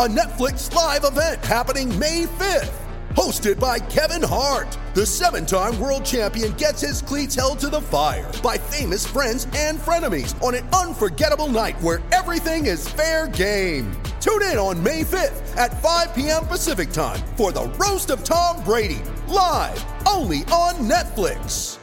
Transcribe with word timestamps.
a 0.00 0.08
Netflix 0.08 0.74
live 0.74 1.04
event 1.04 1.44
happening 1.44 1.86
May 1.98 2.24
5th. 2.24 2.72
Hosted 3.10 3.60
by 3.60 3.78
Kevin 3.78 4.26
Hart, 4.26 4.78
the 4.94 5.04
seven 5.04 5.44
time 5.44 5.78
world 5.78 6.06
champion 6.06 6.52
gets 6.52 6.80
his 6.80 7.02
cleats 7.02 7.34
held 7.34 7.58
to 7.58 7.68
the 7.68 7.82
fire 7.82 8.32
by 8.42 8.56
famous 8.56 9.06
friends 9.06 9.46
and 9.54 9.78
frenemies 9.78 10.42
on 10.42 10.54
an 10.54 10.66
unforgettable 10.68 11.48
night 11.48 11.78
where 11.82 12.00
everything 12.12 12.64
is 12.64 12.88
fair 12.88 13.28
game. 13.28 13.92
Tune 14.22 14.40
in 14.44 14.56
on 14.56 14.82
May 14.82 15.02
5th 15.02 15.54
at 15.58 15.82
5 15.82 16.14
p.m. 16.14 16.46
Pacific 16.46 16.92
time 16.92 17.20
for 17.36 17.52
the 17.52 17.68
Roast 17.78 18.08
of 18.08 18.24
Tom 18.24 18.64
Brady, 18.64 19.02
live 19.28 19.84
only 20.08 20.44
on 20.44 20.76
Netflix. 20.88 21.76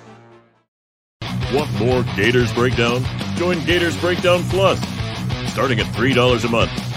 Want 1.53 1.71
more 1.77 2.01
Gators 2.15 2.51
Breakdown? 2.51 3.05
Join 3.35 3.63
Gators 3.63 3.95
Breakdown 3.97 4.41
Plus. 4.45 4.79
Starting 5.51 5.79
at 5.79 5.85
$3 5.93 6.45
a 6.45 6.47
month, 6.49 6.86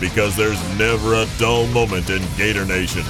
Because 0.00 0.36
there's 0.36 0.60
never 0.78 1.14
a 1.14 1.26
dull 1.38 1.66
moment 1.68 2.10
in 2.10 2.22
Gator 2.36 2.64
Nation. 2.64 3.04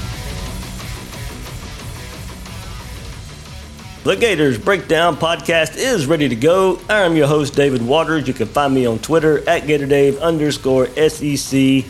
The 4.07 4.15
Gators 4.15 4.57
Breakdown 4.57 5.17
podcast 5.17 5.77
is 5.77 6.07
ready 6.07 6.29
to 6.29 6.37
go. 6.37 6.79
I'm 6.89 7.17
your 7.17 7.27
host, 7.27 7.57
David 7.57 7.83
Waters. 7.83 8.29
You 8.29 8.35
can 8.35 8.47
find 8.47 8.73
me 8.73 8.87
on 8.87 9.01
Twitter 9.01 9.39
at 9.49 9.65
GatorDave 9.65 10.21
underscore 10.21 10.87
SEC. 11.09 11.85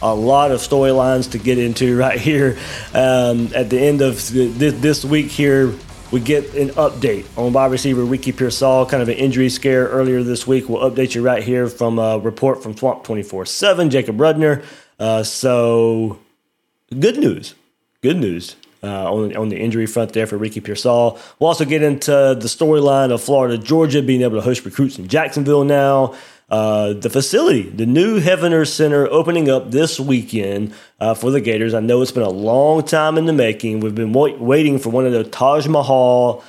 A 0.00 0.14
lot 0.14 0.52
of 0.52 0.60
storylines 0.60 1.32
to 1.32 1.38
get 1.38 1.58
into 1.58 1.96
right 1.98 2.20
here. 2.20 2.56
Um, 2.94 3.50
at 3.52 3.68
the 3.68 3.80
end 3.80 4.00
of 4.00 4.14
this, 4.32 4.74
this 4.80 5.04
week 5.04 5.26
here, 5.26 5.74
we 6.12 6.20
get 6.20 6.54
an 6.54 6.68
update 6.70 7.26
on 7.36 7.52
wide 7.52 7.70
receiver 7.70 8.04
Ricky 8.04 8.32
Pearsall, 8.32 8.86
kind 8.86 9.02
of 9.02 9.08
an 9.08 9.16
injury 9.16 9.48
scare 9.48 9.88
earlier 9.88 10.22
this 10.22 10.46
week. 10.46 10.68
We'll 10.68 10.88
update 10.88 11.14
you 11.14 11.22
right 11.22 11.42
here 11.42 11.68
from 11.68 11.98
a 11.98 12.18
report 12.18 12.62
from 12.62 12.76
Swamp 12.76 13.04
24 13.04 13.46
7, 13.46 13.90
Jacob 13.90 14.16
Rudner. 14.18 14.64
Uh, 14.98 15.22
so, 15.22 16.18
good 16.98 17.18
news. 17.18 17.54
Good 18.02 18.18
news. 18.18 18.56
Uh, 18.82 19.12
on, 19.12 19.34
on 19.36 19.48
the 19.48 19.58
injury 19.58 19.86
front 19.86 20.12
there 20.12 20.28
for 20.28 20.36
Ricky 20.36 20.60
Pearsall. 20.60 21.18
We'll 21.40 21.48
also 21.48 21.64
get 21.64 21.82
into 21.82 22.10
the 22.10 22.46
storyline 22.46 23.10
of 23.10 23.20
Florida, 23.20 23.58
Georgia 23.58 24.00
being 24.00 24.22
able 24.22 24.36
to 24.36 24.42
host 24.42 24.64
recruits 24.64 24.98
in 24.98 25.08
Jacksonville 25.08 25.64
now. 25.64 26.14
Uh, 26.48 26.92
the 26.92 27.10
facility, 27.10 27.62
the 27.68 27.86
new 27.86 28.20
Heavener 28.20 28.66
Center, 28.68 29.08
opening 29.08 29.50
up 29.50 29.72
this 29.72 29.98
weekend 29.98 30.72
uh, 31.00 31.12
for 31.12 31.32
the 31.32 31.40
Gators. 31.40 31.74
I 31.74 31.80
know 31.80 32.02
it's 32.02 32.12
been 32.12 32.22
a 32.22 32.30
long 32.30 32.84
time 32.84 33.18
in 33.18 33.26
the 33.26 33.32
making. 33.32 33.80
We've 33.80 33.94
been 33.94 34.12
wait- 34.12 34.40
waiting 34.40 34.78
for 34.78 34.90
one 34.90 35.06
of 35.06 35.12
the 35.12 35.24
Taj 35.24 35.66
Mahal 35.66 36.44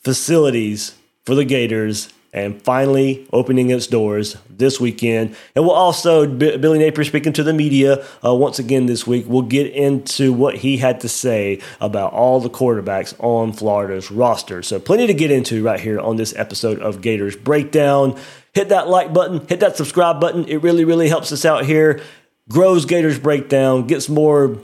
facilities 0.00 0.94
for 1.26 1.34
the 1.34 1.44
Gators, 1.44 2.10
and 2.32 2.60
finally 2.62 3.26
opening 3.32 3.70
its 3.70 3.86
doors 3.86 4.36
this 4.50 4.80
weekend. 4.80 5.36
And 5.54 5.64
we'll 5.64 5.74
also, 5.74 6.26
B- 6.26 6.56
Billy 6.56 6.80
Napier 6.80 7.04
speaking 7.04 7.32
to 7.34 7.44
the 7.44 7.52
media 7.52 8.04
uh, 8.24 8.34
once 8.34 8.58
again 8.58 8.86
this 8.86 9.06
week, 9.06 9.26
we'll 9.28 9.42
get 9.42 9.72
into 9.72 10.32
what 10.32 10.56
he 10.56 10.78
had 10.78 11.00
to 11.02 11.08
say 11.08 11.60
about 11.80 12.12
all 12.12 12.40
the 12.40 12.50
quarterbacks 12.50 13.14
on 13.22 13.52
Florida's 13.52 14.10
roster. 14.10 14.62
So, 14.62 14.80
plenty 14.80 15.06
to 15.06 15.14
get 15.14 15.30
into 15.30 15.62
right 15.62 15.78
here 15.78 16.00
on 16.00 16.16
this 16.16 16.34
episode 16.36 16.80
of 16.80 17.00
Gators 17.00 17.36
Breakdown. 17.36 18.18
Hit 18.54 18.68
that 18.68 18.88
like 18.88 19.12
button, 19.12 19.46
hit 19.48 19.60
that 19.60 19.76
subscribe 19.76 20.20
button. 20.20 20.44
It 20.46 20.62
really, 20.62 20.84
really 20.84 21.08
helps 21.08 21.32
us 21.32 21.44
out 21.44 21.64
here. 21.64 22.00
Grows 22.48 22.84
Gators 22.84 23.18
Breakdown, 23.18 23.86
gets 23.86 24.08
more 24.08 24.58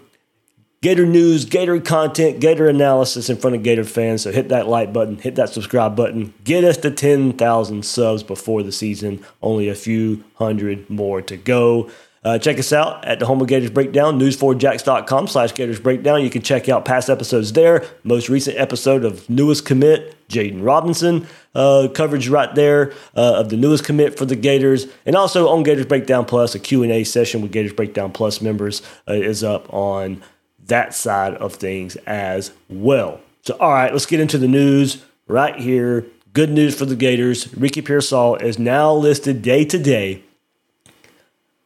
Gator 0.82 1.04
news, 1.04 1.44
Gator 1.44 1.78
content, 1.80 2.40
Gator 2.40 2.66
analysis 2.66 3.28
in 3.28 3.36
front 3.36 3.54
of 3.54 3.62
Gator 3.62 3.84
fans. 3.84 4.22
So 4.22 4.32
hit 4.32 4.48
that 4.48 4.66
like 4.66 4.94
button, 4.94 5.18
hit 5.18 5.34
that 5.34 5.50
subscribe 5.50 5.94
button. 5.94 6.32
Get 6.42 6.64
us 6.64 6.78
to 6.78 6.90
10,000 6.90 7.84
subs 7.84 8.22
before 8.22 8.62
the 8.62 8.72
season. 8.72 9.22
Only 9.42 9.68
a 9.68 9.74
few 9.74 10.24
hundred 10.36 10.88
more 10.88 11.20
to 11.20 11.36
go. 11.36 11.90
Uh, 12.22 12.38
check 12.38 12.58
us 12.58 12.70
out 12.70 13.02
at 13.06 13.18
the 13.18 13.24
Home 13.24 13.40
of 13.40 13.46
Gators 13.46 13.70
Breakdown, 13.70 14.18
news4jax.com 14.20 15.26
slash 15.26 15.54
Gators 15.54 15.80
Breakdown. 15.80 16.22
You 16.22 16.28
can 16.28 16.42
check 16.42 16.68
out 16.68 16.84
past 16.84 17.08
episodes 17.08 17.54
there. 17.54 17.86
Most 18.04 18.28
recent 18.28 18.58
episode 18.58 19.04
of 19.06 19.28
newest 19.30 19.64
commit, 19.64 20.14
Jaden 20.28 20.62
Robinson, 20.62 21.26
uh, 21.54 21.88
coverage 21.94 22.28
right 22.28 22.54
there 22.54 22.92
uh, 23.16 23.36
of 23.40 23.48
the 23.48 23.56
newest 23.56 23.84
commit 23.84 24.18
for 24.18 24.26
the 24.26 24.36
Gators. 24.36 24.86
And 25.06 25.16
also 25.16 25.48
on 25.48 25.62
Gators 25.62 25.86
Breakdown 25.86 26.26
Plus, 26.26 26.54
a 26.54 26.58
Q&A 26.58 27.04
session 27.04 27.40
with 27.40 27.52
Gators 27.52 27.72
Breakdown 27.72 28.12
Plus 28.12 28.42
members 28.42 28.82
uh, 29.08 29.14
is 29.14 29.42
up 29.42 29.72
on 29.72 30.22
that 30.66 30.94
side 30.94 31.34
of 31.36 31.54
things 31.54 31.96
as 32.06 32.52
well. 32.68 33.20
So, 33.42 33.56
all 33.58 33.70
right, 33.70 33.92
let's 33.92 34.04
get 34.04 34.20
into 34.20 34.36
the 34.36 34.46
news 34.46 35.02
right 35.26 35.56
here. 35.56 36.04
Good 36.34 36.50
news 36.50 36.76
for 36.78 36.84
the 36.84 36.96
Gators. 36.96 37.52
Ricky 37.56 37.80
Pearsall 37.80 38.36
is 38.36 38.58
now 38.58 38.92
listed 38.92 39.40
day 39.40 39.64
to 39.64 39.78
day 39.78 40.22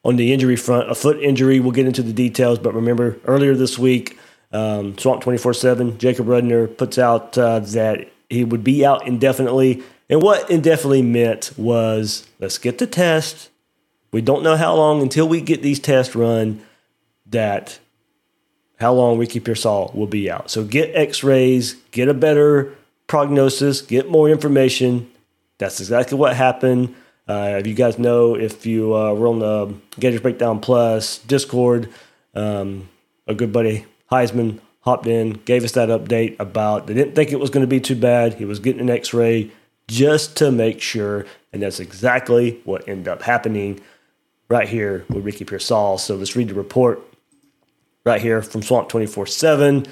on 0.05 0.17
the 0.17 0.33
injury 0.33 0.57
front, 0.57 0.91
a 0.91 0.95
foot 0.95 1.21
injury. 1.23 1.61
We'll 1.61 1.73
get 1.73 1.87
into 1.87 2.03
the 2.03 2.13
details, 2.13 2.59
but 2.59 2.75
remember 2.75 3.19
earlier 3.25 3.55
this 3.55 3.79
week, 3.79 4.19
um, 4.53 4.97
Swamp 4.99 5.23
24 5.23 5.55
7, 5.55 5.99
Jacob 5.99 6.27
Rudner 6.27 6.77
puts 6.77 6.99
out 6.99 7.37
uh, 7.37 7.61
that 7.61 8.09
he 8.29 8.45
would 8.45 8.63
be 8.63 8.85
out 8.85 9.07
indefinitely. 9.07 9.83
And 10.09 10.23
what 10.23 10.51
indefinitely 10.51 11.03
meant 11.03 11.53
was 11.57 12.29
let's 12.39 12.59
get 12.59 12.79
the 12.79 12.87
test. 12.87 13.51
We 14.13 14.21
don't 14.21 14.45
know 14.45 14.57
how 14.57 14.77
long 14.77 15.03
until 15.03 15.27
we 15.27 15.41
get 15.41 15.63
these 15.63 15.81
tests 15.81 16.15
run 16.15 16.63
that 17.27 17.81
how 18.79 18.93
long 18.93 19.19
Ricky 19.19 19.41
Pearsall 19.41 19.91
will 19.95 20.07
be 20.07 20.31
out. 20.31 20.51
So 20.51 20.65
get 20.65 20.95
x 20.95 21.25
rays, 21.25 21.75
get 21.91 22.09
a 22.09 22.15
better 22.15 22.75
prognosis, 23.07 23.81
get 23.81 24.11
more 24.11 24.29
information. 24.29 25.11
That's 25.59 25.81
exactly 25.81 26.19
what 26.19 26.37
happened. 26.37 26.95
Uh, 27.27 27.57
if 27.59 27.67
you 27.67 27.75
guys 27.75 27.99
know, 27.99 28.35
if 28.35 28.67
you 28.67 28.95
uh, 28.95 29.15
were 29.15 29.29
on 29.29 29.39
the 29.39 29.75
Gators 29.99 30.21
Breakdown 30.21 30.61
Plus 30.61 31.19
Discord, 31.19 31.89
um, 32.35 32.89
a 33.27 33.35
good 33.35 33.53
buddy 33.53 33.87
Heisman 34.11 34.61
hopped 34.81 35.07
in, 35.07 35.33
gave 35.45 35.65
us 35.65 35.73
that 35.73 35.89
update 35.89 36.37
about 36.39 36.87
they 36.87 36.95
didn't 36.95 37.15
think 37.15 37.33
it 37.33 37.41
was 37.41 37.51
going 37.51 37.63
to 37.63 37.69
be 37.69 37.81
too 37.81 37.97
bad. 37.97 38.35
He 38.35 38.45
was 38.45 38.59
getting 38.59 38.83
an 38.83 38.91
x 38.91 39.15
ray 39.15 39.51
just 39.89 40.37
to 40.39 40.51
make 40.51 40.81
sure. 40.81 41.27
And 41.53 41.63
that's 41.63 41.81
exactly 41.81 42.61
what 42.65 42.87
ended 42.89 43.09
up 43.09 43.23
happening 43.23 43.81
right 44.49 44.69
here 44.69 45.05
with 45.09 45.25
Ricky 45.25 45.45
Pearsall. 45.45 45.99
So 45.99 46.17
let's 46.17 46.37
read 46.37 46.49
the 46.49 46.55
report 46.55 47.03
right 48.05 48.21
here 48.21 48.43
from 48.43 48.63
Swamp 48.63 48.89
24 48.89 49.27
7. 49.27 49.87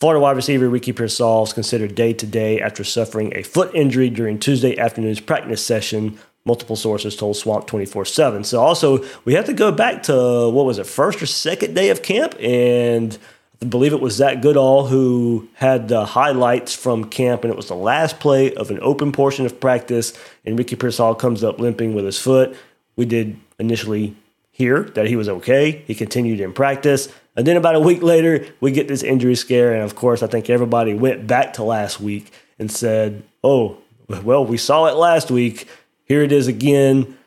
Florida 0.00 0.20
wide 0.20 0.36
receiver 0.36 0.68
Ricky 0.68 0.92
Pearsall 0.92 1.44
is 1.44 1.52
considered 1.52 1.94
day 1.94 2.12
to 2.12 2.26
day 2.26 2.60
after 2.60 2.84
suffering 2.84 3.32
a 3.34 3.42
foot 3.42 3.74
injury 3.74 4.10
during 4.10 4.38
Tuesday 4.38 4.76
afternoon's 4.76 5.20
practice 5.20 5.64
session. 5.64 6.18
Multiple 6.46 6.76
sources 6.76 7.16
told 7.16 7.36
Swamp 7.36 7.66
24 7.66 8.04
7. 8.04 8.44
So, 8.44 8.60
also, 8.60 9.04
we 9.24 9.34
have 9.34 9.46
to 9.46 9.54
go 9.54 9.72
back 9.72 10.02
to 10.04 10.50
what 10.50 10.66
was 10.66 10.78
it, 10.78 10.86
first 10.86 11.22
or 11.22 11.26
second 11.26 11.74
day 11.74 11.88
of 11.88 12.02
camp? 12.02 12.34
And 12.38 13.16
I 13.62 13.66
believe 13.66 13.94
it 13.94 14.00
was 14.00 14.16
Zach 14.16 14.42
Goodall 14.42 14.86
who 14.86 15.48
had 15.54 15.88
the 15.88 16.04
highlights 16.04 16.74
from 16.74 17.04
camp, 17.04 17.44
and 17.44 17.50
it 17.50 17.56
was 17.56 17.68
the 17.68 17.74
last 17.74 18.20
play 18.20 18.54
of 18.54 18.70
an 18.70 18.78
open 18.82 19.10
portion 19.10 19.46
of 19.46 19.58
practice. 19.58 20.12
And 20.44 20.58
Ricky 20.58 20.76
Pearsall 20.76 21.14
comes 21.14 21.42
up 21.42 21.58
limping 21.58 21.94
with 21.94 22.04
his 22.04 22.18
foot. 22.18 22.54
We 22.96 23.06
did 23.06 23.38
initially 23.58 24.14
hear 24.50 24.82
that 24.82 25.06
he 25.06 25.16
was 25.16 25.30
okay. 25.30 25.82
He 25.86 25.94
continued 25.94 26.40
in 26.40 26.52
practice. 26.52 27.08
And 27.36 27.46
then 27.46 27.56
about 27.56 27.74
a 27.74 27.80
week 27.80 28.02
later, 28.02 28.46
we 28.60 28.70
get 28.70 28.86
this 28.86 29.02
injury 29.02 29.34
scare. 29.34 29.72
And 29.72 29.82
of 29.82 29.94
course, 29.94 30.22
I 30.22 30.26
think 30.26 30.50
everybody 30.50 30.92
went 30.92 31.26
back 31.26 31.54
to 31.54 31.64
last 31.64 32.00
week 32.00 32.30
and 32.58 32.70
said, 32.70 33.24
oh, 33.42 33.78
well, 34.22 34.44
we 34.44 34.58
saw 34.58 34.86
it 34.86 34.96
last 34.96 35.30
week. 35.30 35.66
Here 36.04 36.22
it 36.22 36.32
is 36.32 36.46
again. 36.46 37.18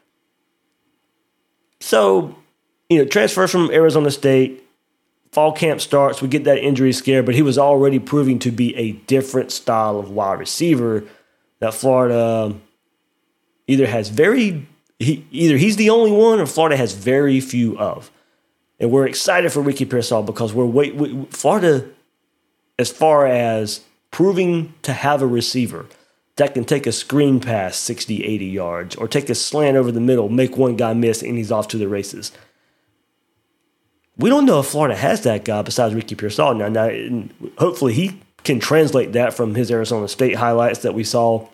So, 1.80 2.36
you 2.90 3.00
know, 3.00 3.06
transfer 3.06 3.48
from 3.48 3.72
Arizona 3.72 4.12
State, 4.12 4.64
fall 5.32 5.52
camp 5.52 5.82
starts, 5.82 6.22
we 6.22 6.28
get 6.28 6.46
that 6.46 6.58
injury 6.58 6.94
scare, 6.94 7.24
but 7.24 7.36
he 7.36 7.42
was 7.42 7.58
already 7.58 8.00
proving 8.00 8.40
to 8.40 8.52
be 8.52 8.76
a 8.76 8.94
different 8.94 9.52
style 9.52 10.00
of 10.00 10.10
wide 10.10 10.40
receiver 10.40 11.04
that 11.60 11.74
Florida 11.74 12.20
um, 12.20 12.62
either 13.68 13.88
has 13.88 14.10
very 14.10 14.68
he 15.00 15.28
either 15.32 15.58
he's 15.58 15.76
the 15.76 15.90
only 15.90 16.12
one 16.12 16.40
or 16.40 16.46
Florida 16.46 16.78
has 16.78 16.94
very 16.94 17.40
few 17.40 17.78
of. 17.78 18.12
And 18.80 18.92
we're 18.92 19.08
excited 19.08 19.52
for 19.52 19.62
Ricky 19.62 19.86
Pearsall 19.86 20.24
because 20.24 20.54
we're 20.54 20.66
wait 20.66 20.96
we, 20.96 21.26
Florida 21.30 21.88
as 22.80 22.92
far 22.92 23.28
as 23.28 23.82
proving 24.12 24.74
to 24.84 24.94
have 24.94 25.22
a 25.22 25.28
receiver 25.28 25.86
that 26.38 26.54
can 26.54 26.66
take 26.66 26.88
a 26.88 26.92
screen 26.92 27.40
pass 27.40 27.78
60, 27.78 28.24
80 28.24 28.46
yards 28.46 28.96
or 28.96 29.08
take 29.08 29.30
a 29.30 29.36
slant 29.36 29.76
over 29.76 29.92
the 29.92 30.00
middle, 30.00 30.30
make 30.30 30.56
one 30.56 30.76
guy 30.76 30.94
miss, 30.94 31.22
and 31.22 31.38
he's 31.38 31.52
off 31.52 31.68
to 31.70 31.78
the 31.78 31.88
races. 31.88 32.32
We 34.18 34.30
don't 34.30 34.46
know 34.46 34.60
if 34.60 34.68
Florida 34.68 34.96
has 34.96 35.22
that 35.24 35.46
guy 35.46 35.62
besides 35.62 35.94
Ricky 35.94 36.16
Pearsall. 36.16 36.56
Now, 36.56 36.70
now 36.70 37.24
hopefully 37.58 37.94
he 37.94 38.20
can 38.44 38.60
translate 38.60 39.14
that 39.14 39.34
from 39.34 39.56
his 39.56 39.70
Arizona 39.70 40.08
State 40.08 40.36
highlights 40.36 40.80
that 40.80 40.94
we 40.94 41.04
saw 41.04 41.48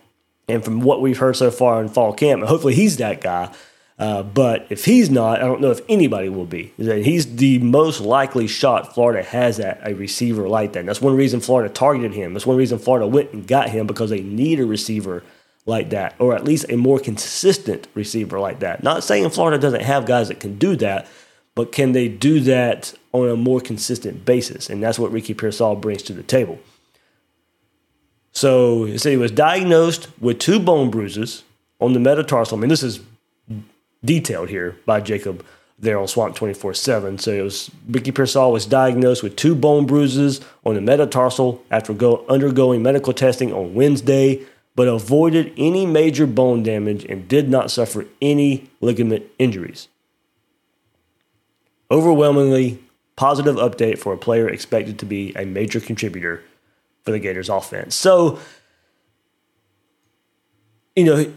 and 0.48 0.64
from 0.64 0.82
what 0.82 1.02
we've 1.02 1.18
heard 1.18 1.36
so 1.36 1.50
far 1.50 1.82
in 1.82 1.90
fall 1.90 2.14
camp. 2.14 2.44
Hopefully 2.44 2.76
he's 2.76 2.98
that 2.98 3.22
guy. 3.22 3.54
Uh, 4.00 4.24
but 4.24 4.66
if 4.70 4.86
he's 4.86 5.10
not, 5.10 5.40
I 5.40 5.46
don't 5.46 5.62
know 5.62 5.70
if 5.70 5.82
anybody 5.88 6.28
will 6.28 6.46
be. 6.46 6.74
He's 6.78 7.36
the 7.36 7.60
most 7.60 8.02
likely 8.02 8.48
shot 8.48 8.94
Florida 8.94 9.22
has 9.22 9.60
at 9.60 9.88
a 9.88 9.94
receiver 9.94 10.50
like 10.50 10.74
that. 10.74 10.86
That's 10.86 11.02
one 11.02 11.16
reason 11.16 11.40
Florida 11.40 11.72
targeted 11.72 12.14
him. 12.14 12.34
That's 12.34 12.46
one 12.46 12.58
reason 12.58 12.80
Florida 12.80 13.06
went 13.08 13.34
and 13.34 13.48
got 13.48 13.70
him 13.70 13.86
because 13.86 14.10
they 14.10 14.22
need 14.22 14.60
a 14.60 14.66
receiver 14.66 15.24
like 15.66 15.92
that, 15.92 16.16
or 16.20 16.36
at 16.36 16.44
least 16.44 16.66
a 16.70 16.76
more 16.76 17.00
consistent 17.00 17.88
receiver 17.94 18.40
like 18.40 18.60
that. 18.60 18.84
Not 18.84 19.04
saying 19.04 19.30
Florida 19.30 19.58
doesn't 19.58 19.84
have 19.84 20.06
guys 20.06 20.28
that 20.28 20.40
can 20.40 20.58
do 20.58 20.76
that, 20.78 21.08
but 21.56 21.72
can 21.72 21.92
they 21.92 22.08
do 22.08 22.40
that 22.42 22.94
on 23.12 23.30
a 23.30 23.36
more 23.36 23.62
consistent 23.62 24.26
basis? 24.26 24.70
And 24.70 24.82
that's 24.82 24.98
what 24.98 25.12
Ricky 25.12 25.34
Pearsall 25.34 25.76
brings 25.76 26.02
to 26.04 26.14
the 26.14 26.24
table. 26.24 26.60
So 28.32 28.86
he 28.86 28.98
said 28.98 29.12
he 29.12 29.18
was 29.18 29.32
diagnosed 29.32 30.10
with 30.20 30.40
two 30.40 30.60
bone 30.60 30.90
bruises 30.90 31.44
on 31.80 31.94
the 31.94 32.00
metatarsal. 32.00 32.58
I 32.58 32.62
mean, 32.62 32.70
this 32.70 32.82
is 32.82 33.00
detailed 34.04 34.50
here 34.50 34.76
by 34.86 35.00
Jacob 35.00 35.46
there 35.80 36.00
on 36.00 36.08
Swamp 36.08 36.36
24 36.36 36.74
7. 36.74 37.18
So 37.18 37.32
it 37.32 37.42
was 37.42 37.72
Ricky 37.90 38.12
Pearsall 38.12 38.52
was 38.52 38.66
diagnosed 38.66 39.24
with 39.24 39.36
two 39.36 39.56
bone 39.56 39.86
bruises 39.86 40.42
on 40.66 40.76
the 40.76 40.82
metatarsal 40.82 41.64
after 41.70 41.94
go, 41.94 42.26
undergoing 42.28 42.82
medical 42.82 43.14
testing 43.14 43.54
on 43.54 43.74
Wednesday, 43.74 44.46
but 44.76 44.88
avoided 44.88 45.54
any 45.58 45.86
major 45.86 46.26
bone 46.26 46.64
damage 46.64 47.06
and 47.06 47.28
did 47.28 47.50
not 47.50 47.72
suffer 47.72 48.06
any 48.22 48.70
ligament 48.82 49.26
injuries. 49.38 49.88
Overwhelmingly 51.92 52.80
positive 53.16 53.56
update 53.56 54.00
for 54.00 54.14
a 54.14 54.18
player 54.18 54.50
expected 54.50 54.98
to 55.00 55.06
be 55.06 55.34
a 55.36 55.46
major 55.46 55.80
contributor 55.80 56.44
for 57.04 57.12
the 57.12 57.20
Gators 57.20 57.50
offense. 57.50 57.94
So, 57.94 58.40
you 60.96 61.04
know, 61.04 61.34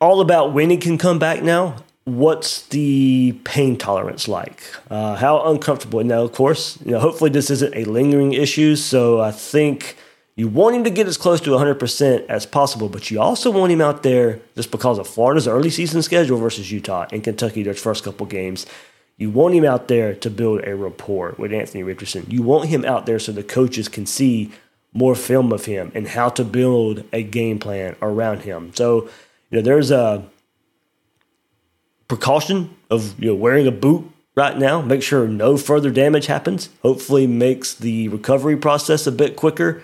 all 0.00 0.20
about 0.20 0.52
when 0.52 0.70
he 0.70 0.76
can 0.76 0.98
come 0.98 1.20
back 1.20 1.42
now 1.42 1.76
what's 2.04 2.66
the 2.68 3.38
pain 3.44 3.76
tolerance 3.76 4.26
like? 4.26 4.62
Uh, 4.90 5.16
how 5.16 5.50
uncomfortable? 5.50 6.02
Now, 6.02 6.22
of 6.22 6.32
course, 6.32 6.78
you 6.84 6.92
know, 6.92 7.00
hopefully 7.00 7.30
this 7.30 7.50
isn't 7.50 7.74
a 7.74 7.84
lingering 7.84 8.32
issue. 8.32 8.76
So 8.76 9.20
I 9.20 9.30
think 9.30 9.96
you 10.34 10.48
want 10.48 10.74
him 10.76 10.84
to 10.84 10.90
get 10.90 11.06
as 11.06 11.16
close 11.16 11.40
to 11.42 11.50
100% 11.50 12.26
as 12.26 12.46
possible, 12.46 12.88
but 12.88 13.10
you 13.10 13.20
also 13.20 13.50
want 13.50 13.70
him 13.70 13.80
out 13.80 14.02
there 14.02 14.40
just 14.56 14.70
because 14.70 14.98
of 14.98 15.06
Florida's 15.06 15.46
early 15.46 15.70
season 15.70 16.02
schedule 16.02 16.38
versus 16.38 16.72
Utah 16.72 17.06
and 17.12 17.22
Kentucky, 17.22 17.62
their 17.62 17.74
first 17.74 18.02
couple 18.02 18.26
games. 18.26 18.66
You 19.18 19.30
want 19.30 19.54
him 19.54 19.64
out 19.64 19.88
there 19.88 20.14
to 20.14 20.30
build 20.30 20.64
a 20.64 20.74
rapport 20.74 21.34
with 21.38 21.52
Anthony 21.52 21.82
Richardson. 21.82 22.26
You 22.28 22.42
want 22.42 22.70
him 22.70 22.84
out 22.84 23.06
there 23.06 23.18
so 23.18 23.30
the 23.30 23.42
coaches 23.42 23.88
can 23.88 24.06
see 24.06 24.50
more 24.94 25.14
film 25.14 25.52
of 25.52 25.66
him 25.66 25.92
and 25.94 26.08
how 26.08 26.28
to 26.30 26.44
build 26.44 27.04
a 27.12 27.22
game 27.22 27.58
plan 27.58 27.94
around 28.02 28.40
him. 28.40 28.72
So, 28.74 29.04
you 29.50 29.58
know, 29.58 29.62
there's 29.62 29.90
a 29.90 30.24
precaution 32.08 32.76
of 32.90 33.18
you 33.18 33.28
know 33.28 33.34
wearing 33.34 33.66
a 33.66 33.72
boot 33.72 34.10
right 34.34 34.56
now. 34.56 34.80
Make 34.80 35.02
sure 35.02 35.26
no 35.28 35.56
further 35.56 35.90
damage 35.90 36.26
happens. 36.26 36.68
Hopefully, 36.82 37.26
makes 37.26 37.74
the 37.74 38.08
recovery 38.08 38.56
process 38.56 39.06
a 39.06 39.12
bit 39.12 39.36
quicker. 39.36 39.82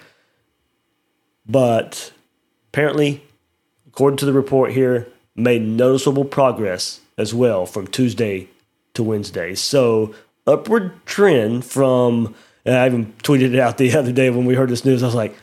But 1.47 2.13
apparently, 2.69 3.23
according 3.87 4.19
to 4.19 4.27
the 4.27 4.33
report 4.33 4.73
here, 4.73 5.09
made 5.35 5.63
noticeable 5.63 6.25
progress 6.25 7.01
as 7.17 7.33
well 7.33 7.65
from 7.65 7.87
Tuesday 7.87 8.49
to 8.95 9.03
Wednesday. 9.03 9.55
So 9.55 10.15
upward 10.47 11.05
trend 11.07 11.65
from. 11.65 12.35
I 12.67 12.87
even 12.87 13.15
tweeted 13.23 13.55
it 13.55 13.59
out 13.59 13.79
the 13.79 13.95
other 13.99 14.13
day 14.13 14.29
when 14.31 14.45
we 14.45 14.55
heard 14.55 14.69
this 14.69 14.85
news. 14.85 15.03
I 15.03 15.07
was 15.07 15.15
like, 15.15 15.35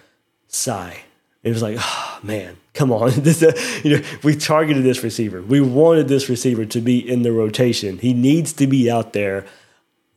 sigh. 0.48 1.02
It 1.44 1.50
was 1.50 1.62
like, 1.62 1.78
oh, 1.80 2.20
man, 2.24 2.58
come 2.76 2.92
on. 2.92 3.10
this, 3.16 3.42
uh, 3.42 3.54
you 3.84 3.98
know, 3.98 4.04
we 4.24 4.36
targeted 4.36 4.84
this 4.84 5.04
receiver. 5.04 5.42
We 5.42 5.62
wanted 5.62 6.08
this 6.08 6.30
receiver 6.30 6.66
to 6.66 6.82
be 6.82 7.00
in 7.00 7.24
the 7.24 7.32
rotation. 7.32 7.98
He 7.98 8.14
needs 8.14 8.54
to 8.54 8.68
be 8.68 8.92
out 8.92 9.14
there. 9.14 9.46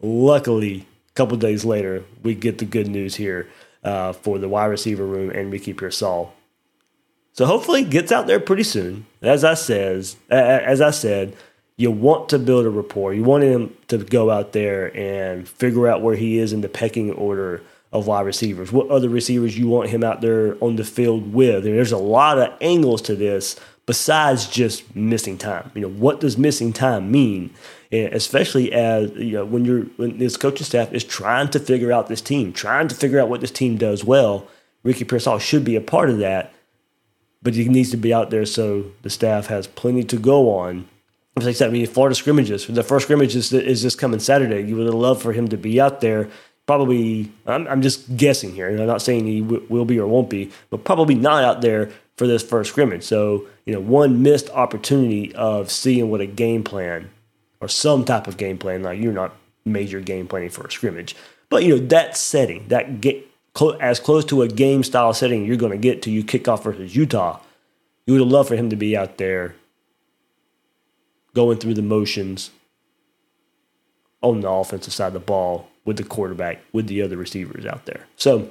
Luckily, 0.00 0.86
a 1.08 1.12
couple 1.14 1.36
days 1.38 1.64
later, 1.64 2.04
we 2.22 2.34
get 2.34 2.58
the 2.58 2.64
good 2.64 2.88
news 2.88 3.14
here 3.14 3.48
uh, 3.82 4.12
for 4.12 4.38
the 4.38 4.48
wide 4.48 4.66
receiver 4.66 5.06
room 5.06 5.30
and 5.30 5.50
Ricky 5.50 5.72
Pearsall. 5.72 6.34
So 7.32 7.46
hopefully, 7.46 7.84
gets 7.84 8.12
out 8.12 8.26
there 8.26 8.40
pretty 8.40 8.64
soon. 8.64 9.06
As 9.22 9.44
I 9.44 9.54
says, 9.54 10.16
as 10.28 10.80
I 10.80 10.90
said, 10.90 11.36
you 11.76 11.92
want 11.92 12.28
to 12.30 12.38
build 12.38 12.66
a 12.66 12.70
rapport. 12.70 13.14
You 13.14 13.22
want 13.22 13.44
him 13.44 13.76
to 13.86 13.98
go 13.98 14.30
out 14.30 14.52
there 14.52 14.96
and 14.96 15.48
figure 15.48 15.86
out 15.86 16.02
where 16.02 16.16
he 16.16 16.38
is 16.38 16.52
in 16.52 16.60
the 16.60 16.68
pecking 16.68 17.12
order 17.12 17.62
of 17.92 18.06
wide 18.06 18.26
receivers, 18.26 18.70
what 18.70 18.88
other 18.88 19.08
receivers 19.08 19.58
you 19.58 19.68
want 19.68 19.90
him 19.90 20.04
out 20.04 20.20
there 20.20 20.62
on 20.62 20.76
the 20.76 20.84
field 20.84 21.32
with. 21.32 21.64
And 21.66 21.74
there's 21.74 21.92
a 21.92 21.98
lot 21.98 22.38
of 22.38 22.52
angles 22.60 23.00
to 23.02 23.16
this 23.16 23.58
besides 23.86 24.46
just 24.46 24.94
missing 24.94 25.38
time. 25.38 25.70
You 25.74 25.80
know, 25.82 25.88
what 25.88 26.20
does 26.20 26.36
missing 26.36 26.74
time 26.74 27.10
mean? 27.10 27.50
And 27.90 28.12
especially 28.12 28.70
as 28.72 29.10
you 29.12 29.32
know, 29.32 29.46
when 29.46 29.64
you're 29.64 29.84
when 29.96 30.18
this 30.18 30.36
coaching 30.36 30.66
staff 30.66 30.92
is 30.92 31.04
trying 31.04 31.48
to 31.50 31.58
figure 31.58 31.90
out 31.90 32.08
this 32.08 32.20
team, 32.20 32.52
trying 32.52 32.88
to 32.88 32.94
figure 32.94 33.18
out 33.18 33.30
what 33.30 33.40
this 33.40 33.50
team 33.50 33.78
does 33.78 34.04
well. 34.04 34.46
Ricky 34.84 35.04
Pearsall 35.04 35.38
should 35.38 35.64
be 35.64 35.74
a 35.74 35.80
part 35.80 36.08
of 36.08 36.18
that, 36.18 36.52
but 37.42 37.54
he 37.54 37.68
needs 37.68 37.90
to 37.90 37.96
be 37.96 38.12
out 38.12 38.30
there 38.30 38.46
so 38.46 38.92
the 39.02 39.10
staff 39.10 39.46
has 39.46 39.66
plenty 39.66 40.04
to 40.04 40.16
go 40.16 40.50
on. 40.56 40.86
Like 41.34 41.46
I 41.46 41.52
said, 41.52 41.68
I 41.68 41.72
mean, 41.72 41.86
Florida 41.86 42.14
scrimmages. 42.14 42.66
The 42.66 42.82
first 42.82 43.04
scrimmage 43.04 43.34
is, 43.34 43.52
is 43.52 43.82
this 43.82 43.94
coming 43.94 44.20
Saturday. 44.20 44.62
You 44.68 44.76
would 44.76 44.92
love 44.92 45.22
for 45.22 45.32
him 45.32 45.48
to 45.48 45.56
be 45.56 45.80
out 45.80 46.00
there 46.00 46.28
probably 46.68 47.32
I'm, 47.46 47.66
I'm 47.66 47.82
just 47.82 48.16
guessing 48.16 48.54
here, 48.54 48.68
and 48.68 48.78
I'm 48.78 48.86
not 48.86 49.02
saying 49.02 49.26
he 49.26 49.40
w- 49.40 49.66
will 49.68 49.86
be 49.86 49.98
or 49.98 50.06
won't 50.06 50.30
be, 50.30 50.52
but 50.70 50.84
probably 50.84 51.16
not 51.16 51.42
out 51.42 51.62
there 51.62 51.90
for 52.16 52.26
this 52.26 52.42
first 52.42 52.70
scrimmage. 52.70 53.02
So 53.02 53.46
you 53.64 53.72
know, 53.72 53.80
one 53.80 54.22
missed 54.22 54.50
opportunity 54.50 55.34
of 55.34 55.70
seeing 55.72 56.10
what 56.10 56.20
a 56.20 56.26
game 56.26 56.62
plan 56.62 57.10
or 57.60 57.68
some 57.68 58.04
type 58.04 58.28
of 58.28 58.36
game 58.36 58.58
plan. 58.58 58.82
Like 58.84 59.00
you're 59.00 59.12
not 59.12 59.34
major 59.64 60.00
game 60.00 60.28
planning 60.28 60.50
for 60.50 60.66
a 60.66 60.70
scrimmage, 60.70 61.16
but 61.48 61.64
you 61.64 61.70
know 61.76 61.86
that 61.86 62.16
setting, 62.16 62.68
that 62.68 63.00
get 63.00 63.24
as 63.80 63.98
close 63.98 64.24
to 64.26 64.42
a 64.42 64.46
game 64.46 64.84
style 64.84 65.12
setting 65.12 65.44
you're 65.44 65.56
going 65.56 65.72
to 65.72 65.78
get 65.78 66.00
to 66.02 66.12
you 66.12 66.22
kickoff 66.22 66.62
versus 66.62 66.94
Utah. 66.94 67.40
You 68.06 68.12
would 68.12 68.20
have 68.20 68.30
loved 68.30 68.48
for 68.50 68.54
him 68.54 68.70
to 68.70 68.76
be 68.76 68.96
out 68.96 69.18
there 69.18 69.56
going 71.34 71.58
through 71.58 71.74
the 71.74 71.82
motions 71.82 72.50
on 74.22 74.42
the 74.42 74.48
offensive 74.48 74.92
side 74.92 75.08
of 75.08 75.12
the 75.14 75.18
ball 75.18 75.68
with 75.88 75.96
the 75.96 76.04
quarterback, 76.04 76.62
with 76.70 76.86
the 76.86 77.00
other 77.00 77.16
receivers 77.16 77.64
out 77.64 77.86
there. 77.86 78.06
So, 78.16 78.50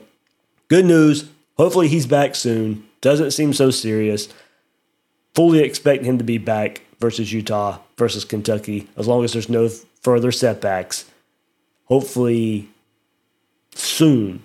good 0.70 0.86
news. 0.86 1.30
Hopefully, 1.56 1.88
he's 1.88 2.08
back 2.08 2.34
soon. 2.34 2.84
Doesn't 3.00 3.30
seem 3.30 3.54
so 3.54 3.70
serious. 3.70 4.28
Fully 5.36 5.60
expect 5.60 6.04
him 6.04 6.18
to 6.18 6.24
be 6.24 6.40
back 6.40 6.82
versus 7.00 7.32
Utah, 7.32 7.78
versus 7.96 8.26
Kentucky, 8.26 8.90
as 8.98 9.08
long 9.08 9.24
as 9.24 9.34
there's 9.34 9.50
no 9.50 9.70
further 10.02 10.32
setbacks. 10.32 11.06
Hopefully, 11.86 12.70
soon, 13.76 14.42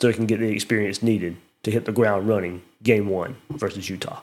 so 0.00 0.08
he 0.08 0.14
can 0.14 0.24
get 0.24 0.40
the 0.40 0.48
experience 0.48 1.02
needed 1.02 1.36
to 1.64 1.70
hit 1.70 1.84
the 1.84 1.92
ground 1.92 2.26
running 2.26 2.62
game 2.82 3.08
one 3.08 3.36
versus 3.50 3.90
Utah. 3.90 4.22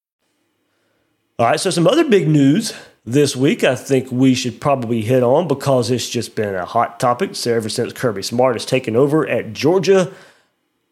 All 1.41 1.47
right, 1.47 1.59
so 1.59 1.71
some 1.71 1.87
other 1.87 2.07
big 2.07 2.27
news 2.27 2.71
this 3.03 3.35
week 3.35 3.63
I 3.63 3.73
think 3.73 4.11
we 4.11 4.35
should 4.35 4.61
probably 4.61 5.01
hit 5.01 5.23
on 5.23 5.47
because 5.47 5.89
it's 5.89 6.07
just 6.07 6.35
been 6.35 6.53
a 6.53 6.65
hot 6.65 6.99
topic 6.99 7.35
so 7.35 7.51
ever 7.55 7.67
since 7.67 7.93
Kirby 7.93 8.21
Smart 8.21 8.53
has 8.53 8.63
taken 8.63 8.95
over 8.95 9.27
at 9.27 9.51
Georgia. 9.51 10.13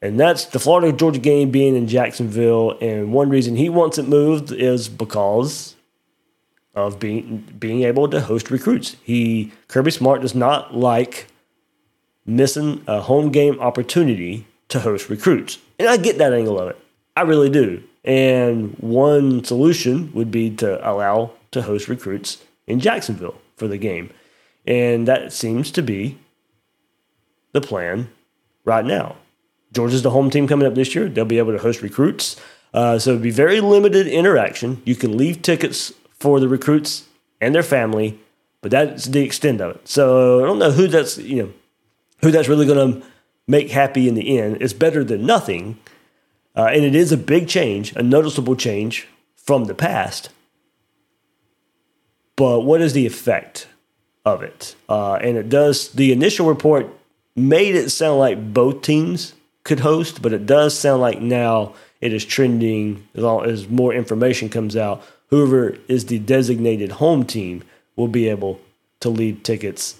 And 0.01 0.19
that's 0.19 0.45
the 0.45 0.57
Florida 0.57 0.91
Georgia 0.91 1.19
game 1.19 1.51
being 1.51 1.75
in 1.75 1.87
Jacksonville. 1.87 2.79
And 2.81 3.13
one 3.13 3.29
reason 3.29 3.57
he 3.57 3.69
wants 3.69 3.99
it 3.99 4.07
moved 4.07 4.51
is 4.51 4.89
because 4.89 5.75
of 6.73 6.99
being 6.99 7.45
being 7.59 7.83
able 7.83 8.07
to 8.09 8.19
host 8.19 8.49
recruits. 8.49 8.95
He 9.03 9.51
Kirby 9.67 9.91
Smart 9.91 10.21
does 10.21 10.33
not 10.33 10.75
like 10.75 11.27
missing 12.25 12.83
a 12.87 13.01
home 13.01 13.31
game 13.31 13.59
opportunity 13.59 14.47
to 14.69 14.79
host 14.79 15.11
recruits. 15.11 15.59
And 15.77 15.87
I 15.87 15.97
get 15.97 16.17
that 16.17 16.33
angle 16.33 16.59
of 16.59 16.69
it. 16.69 16.79
I 17.15 17.21
really 17.21 17.51
do. 17.51 17.83
And 18.03 18.75
one 18.79 19.43
solution 19.43 20.11
would 20.13 20.31
be 20.31 20.49
to 20.57 20.89
allow 20.89 21.31
to 21.51 21.61
host 21.63 21.87
recruits 21.87 22.43
in 22.67 22.79
Jacksonville 22.79 23.35
for 23.57 23.67
the 23.67 23.77
game. 23.77 24.11
And 24.65 25.07
that 25.07 25.33
seems 25.33 25.71
to 25.71 25.81
be 25.81 26.17
the 27.51 27.61
plan 27.61 28.09
right 28.65 28.85
now. 28.85 29.17
Georgia's 29.73 30.01
the 30.01 30.11
home 30.11 30.29
team 30.29 30.47
coming 30.47 30.67
up 30.67 30.75
this 30.75 30.95
year. 30.95 31.09
They'll 31.09 31.25
be 31.25 31.37
able 31.37 31.53
to 31.53 31.59
host 31.59 31.81
recruits. 31.81 32.35
Uh, 32.73 32.99
so 32.99 33.11
it'd 33.11 33.21
be 33.21 33.31
very 33.31 33.61
limited 33.61 34.07
interaction. 34.07 34.81
You 34.85 34.95
can 34.95 35.17
leave 35.17 35.41
tickets 35.41 35.91
for 36.19 36.39
the 36.39 36.47
recruits 36.47 37.07
and 37.41 37.55
their 37.55 37.63
family, 37.63 38.19
but 38.61 38.71
that's 38.71 39.05
the 39.05 39.21
extent 39.21 39.61
of 39.61 39.75
it. 39.75 39.87
So 39.87 40.43
I 40.43 40.47
don't 40.47 40.59
know 40.59 40.71
who 40.71 40.87
that's 40.87 41.17
you 41.17 41.43
know 41.43 41.53
who 42.21 42.31
that's 42.31 42.47
really 42.47 42.65
going 42.65 43.01
to 43.01 43.07
make 43.47 43.71
happy 43.71 44.07
in 44.07 44.15
the 44.15 44.37
end. 44.37 44.57
It's 44.61 44.73
better 44.73 45.03
than 45.03 45.25
nothing, 45.25 45.79
uh, 46.59 46.65
and 46.65 46.83
it 46.83 46.93
is 46.93 47.13
a 47.13 47.17
big 47.17 47.47
change, 47.47 47.95
a 47.95 48.03
noticeable 48.03 48.53
change 48.53 49.07
from 49.37 49.63
the 49.63 49.73
past. 49.73 50.29
But 52.35 52.65
what 52.65 52.81
is 52.81 52.91
the 52.91 53.05
effect 53.05 53.67
of 54.25 54.43
it? 54.43 54.75
Uh, 54.89 55.13
and 55.13 55.37
it 55.37 55.47
does. 55.47 55.87
The 55.93 56.11
initial 56.11 56.47
report 56.47 56.87
made 57.33 57.75
it 57.75 57.91
sound 57.91 58.19
like 58.19 58.53
both 58.53 58.81
teams 58.81 59.35
could 59.63 59.79
host, 59.79 60.21
but 60.21 60.33
it 60.33 60.45
does 60.45 60.77
sound 60.77 60.99
like 60.99 61.21
now 61.21 61.75
it 62.01 62.11
is 62.11 62.25
trending 62.25 63.07
as, 63.15 63.23
all, 63.23 63.41
as 63.43 63.69
more 63.69 63.93
information 63.93 64.49
comes 64.49 64.75
out. 64.75 65.01
Whoever 65.27 65.77
is 65.87 66.07
the 66.07 66.19
designated 66.19 66.91
home 66.91 67.23
team 67.23 67.63
will 67.95 68.09
be 68.09 68.27
able 68.27 68.59
to 68.99 69.07
leave 69.07 69.43
tickets 69.43 69.97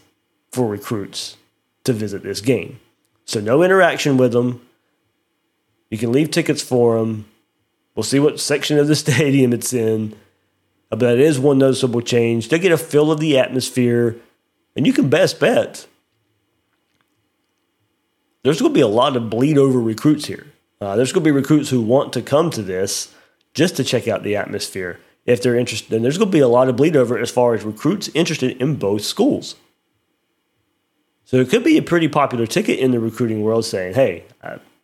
for 0.52 0.68
recruits 0.68 1.38
to 1.86 1.94
visit 1.94 2.24
this 2.24 2.42
game. 2.42 2.82
So 3.24 3.40
no 3.40 3.64
interaction 3.64 4.18
with 4.18 4.34
them. 4.34 4.60
You 5.90 5.98
can 5.98 6.12
leave 6.12 6.32
tickets 6.32 6.62
for 6.62 6.98
them. 6.98 7.26
We'll 7.96 8.04
see 8.04 8.20
what 8.20 8.40
section 8.40 8.78
of 8.78 8.88
the 8.88 8.96
stadium 9.06 9.54
it's 9.54 9.74
in. 9.74 10.16
But 10.90 11.04
it 11.04 11.20
is 11.20 11.40
one 11.40 11.60
noticeable 11.60 12.02
change. 12.02 12.50
They 12.50 12.60
get 12.60 12.72
a 12.72 12.78
feel 12.78 13.12
of 13.12 13.20
the 13.20 13.38
atmosphere, 13.38 14.16
and 14.76 14.88
you 14.88 14.94
can 14.94 15.10
best 15.10 15.40
bet 15.40 15.86
there's 18.44 18.62
going 18.62 18.74
to 18.74 18.78
be 18.78 18.82
a 18.82 18.88
lot 18.88 19.16
of 19.16 19.30
bleed 19.30 19.58
over 19.58 19.80
recruits 19.80 20.26
here. 20.26 20.48
Uh, 20.80 20.96
there's 20.96 21.12
going 21.12 21.24
to 21.24 21.28
be 21.28 21.36
recruits 21.36 21.70
who 21.70 21.82
want 21.82 22.14
to 22.14 22.22
come 22.22 22.50
to 22.52 22.62
this 22.62 23.14
just 23.54 23.76
to 23.76 23.84
check 23.84 24.08
out 24.08 24.24
the 24.24 24.36
atmosphere 24.36 25.00
if 25.26 25.42
they're 25.42 25.56
interested. 25.56 25.94
And 25.94 26.06
there's 26.06 26.18
going 26.18 26.30
to 26.30 26.36
be 26.36 26.40
a 26.40 26.48
lot 26.48 26.70
of 26.70 26.78
bleed 26.78 26.96
over 26.96 27.18
as 27.18 27.30
far 27.30 27.54
as 27.54 27.64
recruits 27.64 28.10
interested 28.14 28.60
in 28.62 28.76
both 28.76 29.02
schools. 29.02 29.56
So 31.26 31.38
it 31.38 31.50
could 31.50 31.64
be 31.64 31.78
a 31.78 31.82
pretty 31.82 32.08
popular 32.08 32.48
ticket 32.48 32.80
in 32.80 32.92
the 32.92 33.00
recruiting 33.00 33.44
world 33.44 33.66
saying, 33.66 33.94
hey, 33.94 34.24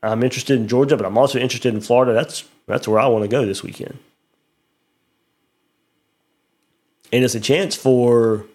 I'm 0.05 0.23
interested 0.23 0.59
in 0.59 0.67
Georgia, 0.67 0.97
but 0.97 1.05
I'm 1.05 1.17
also 1.17 1.39
interested 1.39 1.73
in 1.73 1.81
Florida. 1.81 2.13
That's, 2.13 2.43
that's 2.67 2.87
where 2.87 2.99
I 2.99 3.07
want 3.07 3.23
to 3.23 3.27
go 3.27 3.45
this 3.45 3.63
weekend. 3.63 3.97
And 7.11 7.23
it's 7.23 7.35
a 7.35 7.39
chance 7.39 7.75
for, 7.75 8.45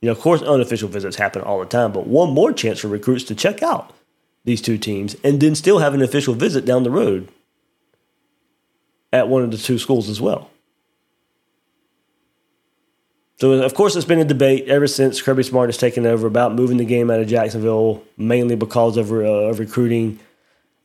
you 0.00 0.06
know, 0.06 0.12
of 0.12 0.20
course, 0.20 0.42
unofficial 0.42 0.88
visits 0.88 1.16
happen 1.16 1.42
all 1.42 1.60
the 1.60 1.66
time, 1.66 1.92
but 1.92 2.06
one 2.06 2.30
more 2.30 2.52
chance 2.52 2.80
for 2.80 2.88
recruits 2.88 3.24
to 3.24 3.34
check 3.34 3.62
out 3.62 3.92
these 4.44 4.60
two 4.60 4.76
teams 4.76 5.16
and 5.24 5.40
then 5.40 5.54
still 5.54 5.78
have 5.78 5.94
an 5.94 6.02
official 6.02 6.34
visit 6.34 6.64
down 6.64 6.82
the 6.82 6.90
road 6.90 7.28
at 9.12 9.28
one 9.28 9.42
of 9.42 9.50
the 9.50 9.56
two 9.56 9.78
schools 9.78 10.08
as 10.08 10.20
well. 10.20 10.50
So, 13.40 13.52
of 13.52 13.74
course, 13.74 13.96
it's 13.96 14.04
been 14.04 14.20
a 14.20 14.24
debate 14.24 14.68
ever 14.68 14.86
since 14.86 15.20
Kirby 15.20 15.42
Smart 15.42 15.68
has 15.68 15.76
taken 15.76 16.06
over 16.06 16.26
about 16.26 16.54
moving 16.54 16.76
the 16.76 16.84
game 16.84 17.10
out 17.10 17.20
of 17.20 17.26
Jacksonville, 17.26 18.02
mainly 18.16 18.54
because 18.54 18.96
of, 18.96 19.10
uh, 19.10 19.16
of 19.16 19.58
recruiting. 19.58 20.20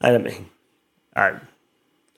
I 0.01 0.17
mean, 0.17 0.49
I, 1.15 1.35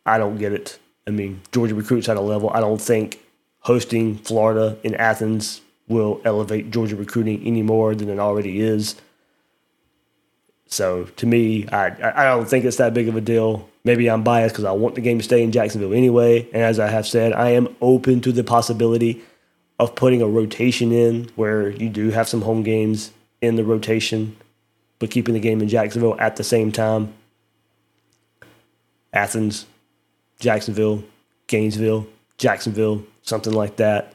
I 0.06 0.18
don't 0.18 0.38
get 0.38 0.54
it. 0.54 0.80
I 1.08 1.12
mean, 1.12 1.42
Georgia 1.52 1.76
recruits 1.76 2.10
at 2.10 2.18
a 2.18 2.22
level 2.22 2.50
I 2.52 2.60
don't 2.60 2.82
think 2.82 3.20
hosting 3.60 4.18
Florida 4.18 4.78
in 4.84 4.96
Athens 4.96 5.62
will 5.88 6.22
elevate 6.24 6.72
Georgia 6.72 6.96
recruiting 6.96 7.46
any 7.46 7.62
more 7.62 7.96
than 7.96 8.10
it 8.10 8.20
already 8.20 8.62
is. 8.62 8.96
So 10.68 11.06
to 11.18 11.26
me, 11.26 11.68
I 11.68 11.88
I 12.16 12.26
don't 12.26 12.48
think 12.48 12.66
it's 12.66 12.78
that 12.78 12.94
big 12.94 13.10
of 13.10 13.16
a 13.16 13.22
deal. 13.22 13.68
Maybe 13.84 14.10
I'm 14.10 14.24
biased 14.24 14.54
because 14.54 14.66
I 14.66 14.72
want 14.72 14.96
the 14.96 15.02
game 15.02 15.18
to 15.18 15.24
stay 15.24 15.44
in 15.44 15.52
Jacksonville 15.52 15.94
anyway. 15.94 16.48
And 16.54 16.62
as 16.62 16.80
I 16.80 16.88
have 16.88 17.06
said, 17.06 17.34
I 17.34 17.50
am 17.50 17.76
open 17.82 18.22
to 18.22 18.32
the 18.32 18.44
possibility 18.44 19.22
of 19.80 19.96
putting 19.96 20.22
a 20.22 20.28
rotation 20.28 20.92
in 20.92 21.30
where 21.36 21.72
you 21.72 21.90
do 21.90 22.12
have 22.12 22.30
some 22.30 22.44
home 22.44 22.64
games 22.64 23.12
in 23.42 23.56
the 23.56 23.64
rotation, 23.64 24.38
but 25.00 25.10
keeping 25.10 25.34
the 25.34 25.40
game 25.40 25.62
in 25.62 25.68
Jacksonville 25.68 26.16
at 26.20 26.36
the 26.36 26.44
same 26.44 26.72
time. 26.72 27.14
Athens, 29.14 29.66
Jacksonville, 30.40 31.04
Gainesville, 31.48 32.08
Jacksonville, 32.38 33.04
something 33.24 33.54
like 33.54 33.76
that. 33.78 34.14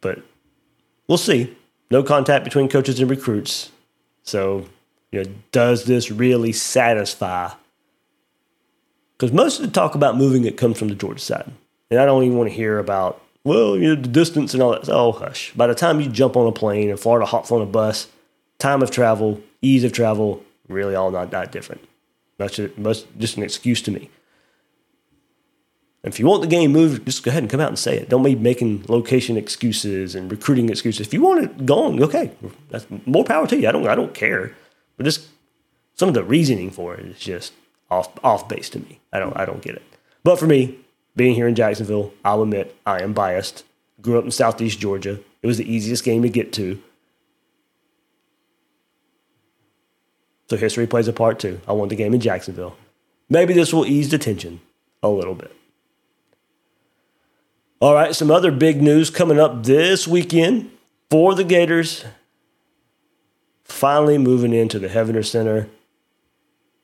But 0.00 0.22
we'll 1.08 1.18
see. 1.18 1.56
No 1.90 2.02
contact 2.02 2.44
between 2.44 2.68
coaches 2.68 3.00
and 3.00 3.10
recruits. 3.10 3.70
So, 4.22 4.66
you 5.10 5.24
know, 5.24 5.30
does 5.52 5.84
this 5.84 6.10
really 6.10 6.52
satisfy? 6.52 7.50
Because 9.16 9.32
most 9.32 9.60
of 9.60 9.66
the 9.66 9.72
talk 9.72 9.94
about 9.94 10.16
moving 10.16 10.44
it 10.44 10.56
comes 10.56 10.78
from 10.78 10.88
the 10.88 10.94
Georgia 10.94 11.20
side. 11.20 11.50
And 11.90 12.00
I 12.00 12.06
don't 12.06 12.24
even 12.24 12.38
want 12.38 12.50
to 12.50 12.56
hear 12.56 12.78
about, 12.78 13.22
well, 13.44 13.76
you 13.76 13.94
know, 13.94 14.00
the 14.00 14.08
distance 14.08 14.54
and 14.54 14.62
all 14.62 14.72
that. 14.72 14.88
Oh, 14.88 15.12
hush. 15.12 15.52
By 15.54 15.66
the 15.66 15.74
time 15.74 16.00
you 16.00 16.08
jump 16.08 16.36
on 16.36 16.46
a 16.46 16.52
plane 16.52 16.90
and 16.90 16.98
Florida 16.98 17.26
hops 17.26 17.52
on 17.52 17.62
a 17.62 17.66
bus, 17.66 18.08
time 18.62 18.82
of 18.82 18.90
travel, 18.90 19.40
ease 19.60 19.84
of 19.84 19.92
travel, 19.92 20.42
really 20.68 20.94
all 20.94 21.10
not 21.10 21.30
that 21.32 21.52
different. 21.52 21.82
That's 22.38 22.56
just, 22.56 23.18
just 23.18 23.36
an 23.36 23.42
excuse 23.42 23.82
to 23.82 23.90
me. 23.90 24.08
If 26.04 26.18
you 26.18 26.26
want 26.26 26.42
the 26.42 26.48
game 26.48 26.72
moved, 26.72 27.04
just 27.06 27.22
go 27.22 27.30
ahead 27.30 27.44
and 27.44 27.50
come 27.50 27.60
out 27.60 27.68
and 27.68 27.78
say 27.78 27.96
it. 27.96 28.08
Don't 28.08 28.24
be 28.24 28.34
making 28.34 28.84
location 28.88 29.36
excuses 29.36 30.14
and 30.14 30.30
recruiting 30.30 30.68
excuses. 30.68 31.06
If 31.06 31.14
you 31.14 31.22
want 31.22 31.44
it 31.44 31.66
gone, 31.66 32.02
okay, 32.02 32.32
that's 32.70 32.86
more 33.06 33.24
power 33.24 33.46
to 33.46 33.56
you. 33.56 33.68
I 33.68 33.72
don't, 33.72 33.86
I 33.86 33.94
don't 33.94 34.14
care. 34.14 34.54
But 34.96 35.04
just 35.04 35.28
some 35.94 36.08
of 36.08 36.14
the 36.14 36.24
reasoning 36.24 36.70
for 36.70 36.94
it 36.94 37.06
is 37.06 37.18
just 37.18 37.52
off, 37.90 38.08
off 38.24 38.48
base 38.48 38.68
to 38.70 38.80
me. 38.80 39.00
I 39.12 39.20
don't, 39.20 39.36
I 39.36 39.44
don't 39.44 39.62
get 39.62 39.76
it. 39.76 39.82
But 40.24 40.40
for 40.40 40.46
me, 40.46 40.78
being 41.14 41.34
here 41.34 41.46
in 41.46 41.54
Jacksonville, 41.54 42.12
I'll 42.24 42.42
admit 42.42 42.76
I 42.84 43.02
am 43.02 43.12
biased. 43.12 43.64
Grew 44.00 44.18
up 44.18 44.24
in 44.24 44.32
Southeast 44.32 44.80
Georgia. 44.80 45.20
It 45.42 45.46
was 45.46 45.58
the 45.58 45.72
easiest 45.72 46.04
game 46.04 46.22
to 46.22 46.28
get 46.28 46.52
to. 46.54 46.82
So 50.52 50.58
history 50.58 50.86
plays 50.86 51.08
a 51.08 51.14
part 51.14 51.38
too. 51.38 51.62
I 51.66 51.72
want 51.72 51.88
the 51.88 51.96
game 51.96 52.12
in 52.12 52.20
Jacksonville. 52.20 52.76
Maybe 53.30 53.54
this 53.54 53.72
will 53.72 53.86
ease 53.86 54.10
the 54.10 54.18
tension 54.18 54.60
a 55.02 55.08
little 55.08 55.34
bit. 55.34 55.50
All 57.80 57.94
right, 57.94 58.14
some 58.14 58.30
other 58.30 58.50
big 58.50 58.82
news 58.82 59.08
coming 59.08 59.40
up 59.40 59.64
this 59.64 60.06
weekend 60.06 60.70
for 61.08 61.34
the 61.34 61.42
Gators. 61.42 62.04
Finally 63.64 64.18
moving 64.18 64.52
into 64.52 64.78
the 64.78 64.88
Heavener 64.88 65.24
Center. 65.24 65.70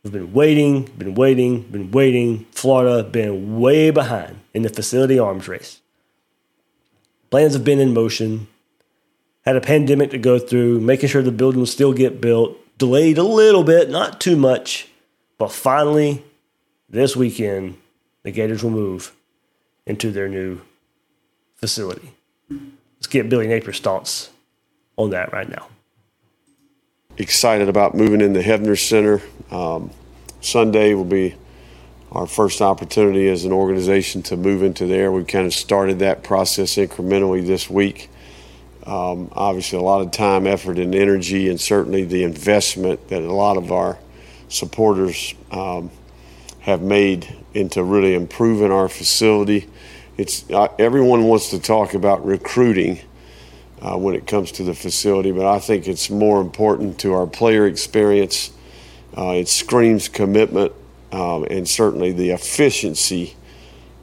We've 0.02 0.14
been 0.14 0.32
waiting, 0.32 0.84
been 0.96 1.14
waiting, 1.14 1.64
been 1.64 1.90
waiting. 1.90 2.46
Florida 2.52 3.06
been 3.06 3.60
way 3.60 3.90
behind 3.90 4.40
in 4.54 4.62
the 4.62 4.70
facility 4.70 5.18
arms 5.18 5.46
race. 5.46 5.82
Plans 7.28 7.52
have 7.52 7.64
been 7.64 7.80
in 7.80 7.92
motion. 7.92 8.48
Had 9.44 9.56
a 9.56 9.60
pandemic 9.60 10.10
to 10.12 10.18
go 10.18 10.38
through, 10.38 10.80
making 10.80 11.10
sure 11.10 11.20
the 11.20 11.30
building 11.30 11.60
will 11.60 11.66
still 11.66 11.92
get 11.92 12.22
built. 12.22 12.56
Delayed 12.78 13.18
a 13.18 13.24
little 13.24 13.64
bit, 13.64 13.90
not 13.90 14.20
too 14.20 14.36
much, 14.36 14.88
but 15.36 15.52
finally, 15.52 16.24
this 16.88 17.16
weekend, 17.16 17.76
the 18.22 18.30
Gators 18.30 18.62
will 18.62 18.70
move 18.70 19.14
into 19.86 20.10
their 20.12 20.28
new 20.28 20.60
facility. 21.56 22.12
Let's 22.48 23.08
get 23.08 23.28
Billy 23.28 23.48
Napier's 23.48 23.80
thoughts 23.80 24.30
on 24.96 25.10
that 25.10 25.32
right 25.32 25.48
now. 25.48 25.68
Excited 27.16 27.68
about 27.68 27.96
moving 27.96 28.20
into 28.20 28.40
Heavener 28.40 28.78
Center. 28.78 29.22
Um, 29.50 29.90
Sunday 30.40 30.94
will 30.94 31.04
be 31.04 31.34
our 32.12 32.26
first 32.26 32.62
opportunity 32.62 33.28
as 33.28 33.44
an 33.44 33.52
organization 33.52 34.22
to 34.22 34.36
move 34.36 34.62
into 34.62 34.86
there. 34.86 35.10
We've 35.10 35.26
kind 35.26 35.46
of 35.46 35.52
started 35.52 35.98
that 35.98 36.22
process 36.22 36.76
incrementally 36.76 37.44
this 37.44 37.68
week. 37.68 38.08
Um, 38.88 39.28
obviously, 39.32 39.78
a 39.78 39.82
lot 39.82 40.00
of 40.00 40.12
time, 40.12 40.46
effort, 40.46 40.78
and 40.78 40.94
energy, 40.94 41.50
and 41.50 41.60
certainly 41.60 42.04
the 42.04 42.24
investment 42.24 43.08
that 43.08 43.20
a 43.20 43.32
lot 43.32 43.58
of 43.58 43.70
our 43.70 43.98
supporters 44.48 45.34
um, 45.50 45.90
have 46.60 46.80
made 46.80 47.36
into 47.52 47.84
really 47.84 48.14
improving 48.14 48.72
our 48.72 48.88
facility. 48.88 49.68
It's 50.16 50.48
uh, 50.50 50.68
everyone 50.78 51.24
wants 51.24 51.50
to 51.50 51.58
talk 51.58 51.92
about 51.92 52.24
recruiting 52.24 53.00
uh, 53.82 53.98
when 53.98 54.14
it 54.14 54.26
comes 54.26 54.52
to 54.52 54.62
the 54.62 54.74
facility, 54.74 55.32
but 55.32 55.44
I 55.44 55.58
think 55.58 55.86
it's 55.86 56.08
more 56.08 56.40
important 56.40 56.98
to 57.00 57.12
our 57.12 57.26
player 57.26 57.66
experience. 57.66 58.52
Uh, 59.14 59.32
it 59.32 59.48
screams 59.48 60.08
commitment 60.08 60.72
um, 61.12 61.44
and 61.50 61.68
certainly 61.68 62.12
the 62.12 62.30
efficiency 62.30 63.36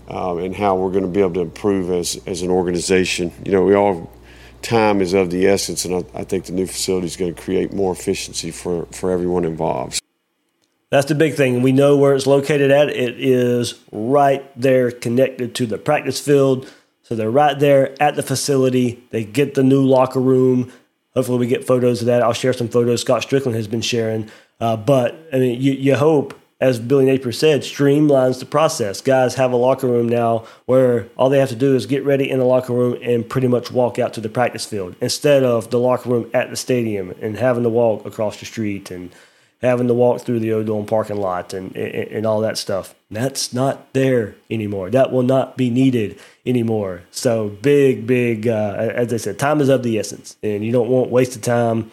um, 0.09 0.37
and 0.37 0.55
how 0.55 0.75
we're 0.75 0.91
going 0.91 1.03
to 1.03 1.09
be 1.09 1.21
able 1.21 1.33
to 1.33 1.41
improve 1.41 1.89
as, 1.89 2.21
as 2.27 2.43
an 2.43 2.51
organization. 2.51 3.31
You 3.43 3.51
know, 3.53 3.65
we 3.65 3.73
all 3.73 4.11
time 4.65 5.01
is 5.01 5.13
of 5.13 5.29
the 5.29 5.47
essence, 5.47 5.85
and 5.85 5.95
I, 5.95 6.19
I 6.19 6.23
think 6.23 6.45
the 6.45 6.51
new 6.51 6.67
facility 6.67 7.07
is 7.07 7.15
going 7.15 7.33
to 7.33 7.41
create 7.41 7.71
more 7.71 7.93
efficiency 7.93 8.51
for, 8.51 8.85
for 8.87 9.11
everyone 9.11 9.45
involved. 9.45 10.01
That's 10.89 11.07
the 11.07 11.15
big 11.15 11.35
thing. 11.35 11.61
We 11.61 11.71
know 11.71 11.97
where 11.97 12.13
it's 12.13 12.27
located 12.27 12.71
at. 12.71 12.89
It 12.89 13.19
is 13.19 13.79
right 13.91 14.43
there 14.59 14.91
connected 14.91 15.55
to 15.55 15.65
the 15.65 15.77
practice 15.77 16.19
field. 16.19 16.71
So 17.03 17.15
they're 17.15 17.29
right 17.31 17.57
there 17.57 18.01
at 18.01 18.15
the 18.15 18.23
facility. 18.23 19.03
They 19.11 19.23
get 19.23 19.53
the 19.53 19.63
new 19.63 19.85
locker 19.85 20.19
room. 20.19 20.71
Hopefully, 21.13 21.39
we 21.39 21.47
get 21.47 21.65
photos 21.65 22.01
of 22.01 22.07
that. 22.07 22.21
I'll 22.21 22.33
share 22.33 22.53
some 22.53 22.67
photos 22.67 23.01
Scott 23.01 23.21
Stricklin 23.21 23.53
has 23.53 23.67
been 23.67 23.81
sharing. 23.81 24.29
Uh, 24.59 24.77
but 24.77 25.15
I 25.31 25.37
mean, 25.37 25.61
you, 25.61 25.73
you 25.73 25.95
hope, 25.95 26.33
as 26.61 26.79
Billy 26.79 27.05
Napier 27.05 27.33
said, 27.33 27.61
streamlines 27.61 28.39
the 28.39 28.45
process. 28.45 29.01
Guys 29.01 29.35
have 29.35 29.51
a 29.51 29.57
locker 29.57 29.87
room 29.87 30.07
now 30.07 30.45
where 30.65 31.07
all 31.17 31.29
they 31.29 31.39
have 31.39 31.49
to 31.49 31.55
do 31.55 31.75
is 31.75 31.85
get 31.85 32.05
ready 32.05 32.29
in 32.29 32.39
the 32.39 32.45
locker 32.45 32.73
room 32.73 32.97
and 33.01 33.27
pretty 33.27 33.47
much 33.47 33.71
walk 33.71 33.99
out 33.99 34.13
to 34.13 34.21
the 34.21 34.29
practice 34.29 34.65
field 34.65 34.95
instead 35.01 35.43
of 35.43 35.69
the 35.69 35.79
locker 35.79 36.09
room 36.09 36.29
at 36.33 36.49
the 36.49 36.55
stadium 36.55 37.13
and 37.21 37.37
having 37.37 37.63
to 37.63 37.69
walk 37.69 38.05
across 38.05 38.39
the 38.39 38.45
street 38.45 38.89
and 38.89 39.11
having 39.61 39.87
to 39.87 39.93
walk 39.93 40.21
through 40.21 40.39
the 40.39 40.53
O'Dome 40.53 40.85
parking 40.85 41.17
lot 41.17 41.53
and, 41.53 41.75
and, 41.75 41.93
and 42.09 42.25
all 42.25 42.39
that 42.39 42.57
stuff. 42.57 42.95
That's 43.11 43.53
not 43.53 43.91
there 43.93 44.35
anymore. 44.49 44.89
That 44.89 45.11
will 45.11 45.23
not 45.23 45.57
be 45.57 45.69
needed 45.69 46.19
anymore. 46.45 47.01
So 47.11 47.49
big, 47.49 48.07
big. 48.07 48.47
Uh, 48.47 48.75
as 48.95 49.11
I 49.11 49.17
said, 49.17 49.39
time 49.39 49.59
is 49.59 49.69
of 49.69 49.83
the 49.83 49.99
essence, 49.99 50.37
and 50.41 50.63
you 50.63 50.71
don't 50.71 50.89
want 50.89 51.09
wasted 51.09 51.43
time, 51.43 51.91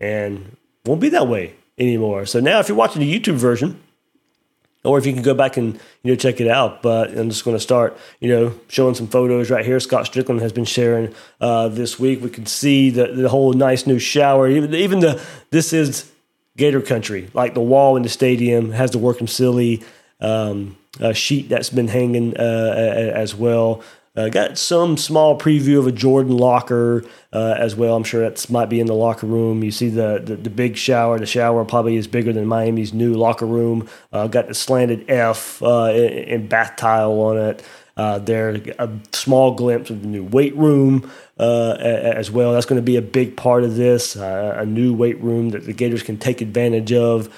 and 0.00 0.56
won't 0.84 1.00
be 1.00 1.08
that 1.10 1.28
way 1.28 1.54
anymore. 1.78 2.26
So 2.26 2.40
now, 2.40 2.60
if 2.60 2.68
you're 2.68 2.76
watching 2.76 3.00
the 3.00 3.20
YouTube 3.20 3.34
version, 3.36 3.80
or 4.86 4.98
if 4.98 5.06
you 5.06 5.12
can 5.12 5.22
go 5.22 5.34
back 5.34 5.56
and 5.56 5.74
you 6.02 6.12
know 6.12 6.16
check 6.16 6.40
it 6.40 6.48
out. 6.48 6.80
But 6.80 7.16
I'm 7.16 7.28
just 7.28 7.44
going 7.44 7.56
to 7.56 7.60
start, 7.60 7.98
you 8.20 8.28
know, 8.28 8.54
showing 8.68 8.94
some 8.94 9.08
photos 9.08 9.50
right 9.50 9.64
here. 9.64 9.80
Scott 9.80 10.06
Stricklin 10.06 10.40
has 10.40 10.52
been 10.52 10.64
sharing 10.64 11.14
uh, 11.40 11.68
this 11.68 11.98
week. 11.98 12.22
We 12.22 12.30
can 12.30 12.46
see 12.46 12.90
the 12.90 13.08
the 13.08 13.28
whole 13.28 13.52
nice 13.52 13.86
new 13.86 13.98
shower. 13.98 14.48
Even 14.48 14.74
even 14.74 15.00
the 15.00 15.22
this 15.50 15.72
is 15.72 16.10
Gator 16.56 16.80
Country, 16.80 17.28
like 17.34 17.54
the 17.54 17.60
wall 17.60 17.96
in 17.96 18.02
the 18.02 18.08
stadium 18.08 18.72
has 18.72 18.92
the 18.92 18.98
Workham 18.98 19.28
Silly 19.28 19.82
um, 20.20 20.76
sheet 21.12 21.48
that's 21.48 21.70
been 21.70 21.88
hanging 21.88 22.36
uh, 22.36 23.12
as 23.14 23.34
well. 23.34 23.82
Uh, 24.16 24.30
got 24.30 24.56
some 24.56 24.96
small 24.96 25.38
preview 25.38 25.78
of 25.78 25.86
a 25.86 25.92
Jordan 25.92 26.36
locker 26.36 27.04
uh, 27.34 27.54
as 27.58 27.76
well. 27.76 27.94
I'm 27.94 28.04
sure 28.04 28.22
that 28.22 28.48
might 28.50 28.70
be 28.70 28.80
in 28.80 28.86
the 28.86 28.94
locker 28.94 29.26
room. 29.26 29.62
You 29.62 29.70
see 29.70 29.90
the, 29.90 30.22
the, 30.24 30.36
the 30.36 30.48
big 30.48 30.76
shower. 30.78 31.18
The 31.18 31.26
shower 31.26 31.64
probably 31.66 31.96
is 31.96 32.06
bigger 32.06 32.32
than 32.32 32.46
Miami's 32.46 32.94
new 32.94 33.12
locker 33.14 33.44
room. 33.44 33.88
Uh, 34.12 34.26
got 34.26 34.48
the 34.48 34.54
slanted 34.54 35.10
F 35.10 35.62
uh, 35.62 35.92
in, 35.94 36.12
in, 36.12 36.46
bath 36.46 36.76
tile 36.76 37.12
on 37.12 37.36
it. 37.36 37.62
Uh, 37.94 38.18
there, 38.18 38.50
a 38.78 38.90
small 39.12 39.54
glimpse 39.54 39.90
of 39.90 40.02
the 40.02 40.08
new 40.08 40.24
weight 40.24 40.56
room 40.56 41.10
uh, 41.38 41.76
as 41.80 42.30
well. 42.30 42.52
That's 42.52 42.66
going 42.66 42.78
to 42.78 42.84
be 42.84 42.96
a 42.96 43.02
big 43.02 43.36
part 43.36 43.64
of 43.64 43.76
this. 43.76 44.16
a 44.16 44.64
new 44.66 44.94
weight 44.94 45.20
room 45.20 45.50
that 45.50 45.64
the 45.64 45.72
Gators 45.72 46.02
can 46.02 46.18
take 46.18 46.40
advantage 46.40 46.92
of. 46.92 47.34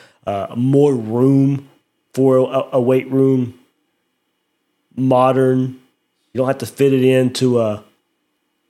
more 0.56 0.94
room 0.94 1.68
for 2.12 2.38
a, 2.38 2.76
a 2.76 2.80
weight 2.80 3.08
room. 3.10 3.58
Modern 4.96 5.80
you 6.32 6.38
don't 6.38 6.46
have 6.46 6.58
to 6.58 6.66
fit 6.66 6.92
it 6.92 7.04
into 7.04 7.60
a 7.60 7.84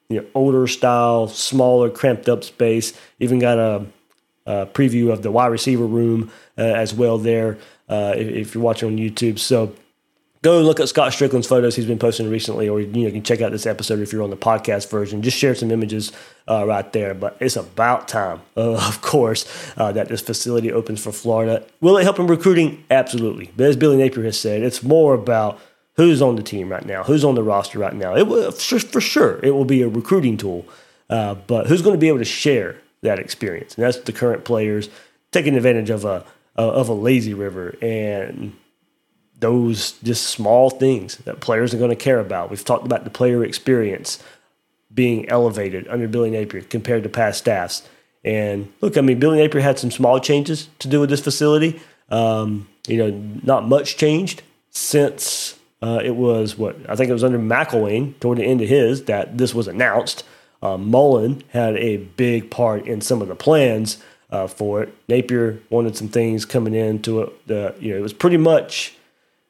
you 0.08 0.20
know, 0.20 0.26
older 0.34 0.66
style, 0.66 1.28
smaller, 1.28 1.90
cramped 1.90 2.28
up 2.28 2.44
space. 2.44 2.98
Even 3.18 3.38
got 3.38 3.58
a, 3.58 3.86
a 4.46 4.66
preview 4.66 5.12
of 5.12 5.22
the 5.22 5.30
wide 5.30 5.48
receiver 5.48 5.86
room 5.86 6.30
uh, 6.56 6.62
as 6.62 6.94
well 6.94 7.18
there 7.18 7.58
uh, 7.88 8.14
if, 8.16 8.28
if, 8.28 8.54
you're 8.54 8.64
watching 8.64 8.88
on 8.88 8.96
YouTube. 8.96 9.38
So 9.38 9.74
go 10.42 10.60
look 10.62 10.80
at 10.80 10.88
Scott 10.88 11.12
Stricklin's 11.12 11.46
photos 11.46 11.76
he's 11.76 11.84
been 11.84 11.98
posting 11.98 12.30
recently, 12.30 12.68
or 12.68 12.80
you, 12.80 12.86
know, 12.86 13.00
you 13.00 13.12
can 13.12 13.22
check 13.22 13.42
out 13.42 13.52
this 13.52 13.66
episode 13.66 13.98
if 13.98 14.12
you're 14.12 14.22
on 14.22 14.30
the 14.30 14.36
podcast 14.36 14.90
version. 14.90 15.20
Just 15.20 15.36
share 15.36 15.54
some 15.54 15.70
images 15.70 16.10
uh, 16.48 16.64
right 16.66 16.90
there. 16.94 17.12
But 17.12 17.36
it's 17.40 17.56
about 17.56 18.08
time, 18.08 18.40
of 18.56 19.02
course, 19.02 19.46
uh, 19.76 19.92
that 19.92 20.08
this 20.08 20.22
facility 20.22 20.72
opens 20.72 21.02
for 21.02 21.12
Florida. 21.12 21.64
Will 21.82 21.98
it 21.98 22.04
help 22.04 22.18
in 22.18 22.26
recruiting? 22.26 22.82
Absolutely. 22.90 23.52
But 23.56 23.66
as 23.66 23.76
Billy 23.76 23.98
Napier 23.98 24.24
has 24.24 24.40
said, 24.40 24.62
it's 24.62 24.82
more 24.82 25.12
about 25.12 25.60
who's 25.98 26.22
on 26.22 26.36
the 26.36 26.42
team 26.42 26.70
right 26.70 26.86
now, 26.86 27.02
who's 27.02 27.24
on 27.24 27.34
the 27.34 27.42
roster 27.42 27.78
right 27.78 27.94
now. 27.94 28.16
It 28.16 28.26
will, 28.26 28.52
for 28.52 29.00
sure, 29.00 29.40
it 29.42 29.50
will 29.50 29.66
be 29.66 29.82
a 29.82 29.88
recruiting 29.88 30.38
tool, 30.38 30.64
uh, 31.10 31.34
but 31.34 31.66
who's 31.66 31.82
going 31.82 31.94
to 31.94 32.00
be 32.00 32.08
able 32.08 32.18
to 32.18 32.24
share 32.24 32.80
that 33.02 33.18
experience? 33.18 33.74
And 33.74 33.84
that's 33.84 33.98
the 33.98 34.12
current 34.12 34.44
players 34.44 34.88
taking 35.32 35.54
advantage 35.54 35.90
of 35.90 36.06
a 36.06 36.24
of 36.56 36.88
a 36.88 36.92
lazy 36.92 37.34
river 37.34 37.76
and 37.80 38.52
those 39.38 39.92
just 40.02 40.26
small 40.26 40.70
things 40.70 41.18
that 41.18 41.38
players 41.38 41.72
are 41.72 41.78
going 41.78 41.90
to 41.90 41.96
care 41.96 42.18
about. 42.18 42.50
We've 42.50 42.64
talked 42.64 42.84
about 42.84 43.04
the 43.04 43.10
player 43.10 43.44
experience 43.44 44.20
being 44.92 45.28
elevated 45.28 45.86
under 45.86 46.08
Billy 46.08 46.30
Napier 46.30 46.62
compared 46.62 47.04
to 47.04 47.08
past 47.08 47.38
staffs. 47.38 47.86
And 48.24 48.72
look, 48.80 48.98
I 48.98 49.00
mean, 49.02 49.20
Billy 49.20 49.38
Napier 49.38 49.60
had 49.60 49.78
some 49.78 49.92
small 49.92 50.18
changes 50.18 50.68
to 50.80 50.88
do 50.88 50.98
with 50.98 51.10
this 51.10 51.20
facility. 51.20 51.80
Um, 52.10 52.68
you 52.88 52.96
know, 52.96 53.10
not 53.44 53.68
much 53.68 53.96
changed 53.96 54.42
since 54.70 55.57
uh, 55.82 56.00
it 56.02 56.16
was 56.16 56.58
what 56.58 56.76
I 56.88 56.96
think 56.96 57.10
it 57.10 57.12
was 57.12 57.24
under 57.24 57.38
McElwain 57.38 58.18
toward 58.20 58.38
the 58.38 58.44
end 58.44 58.60
of 58.60 58.68
his 58.68 59.04
that 59.04 59.38
this 59.38 59.54
was 59.54 59.68
announced. 59.68 60.24
Uh, 60.62 60.76
Mullen 60.76 61.42
had 61.50 61.76
a 61.76 61.98
big 61.98 62.50
part 62.50 62.86
in 62.86 63.00
some 63.00 63.22
of 63.22 63.28
the 63.28 63.36
plans 63.36 64.02
uh, 64.30 64.46
for 64.48 64.82
it. 64.82 64.94
Napier 65.08 65.60
wanted 65.70 65.96
some 65.96 66.08
things 66.08 66.44
coming 66.44 66.74
into 66.74 67.20
it. 67.20 67.32
You 67.80 67.92
know 67.92 67.98
it 67.98 68.02
was 68.02 68.12
pretty 68.12 68.38
much 68.38 68.96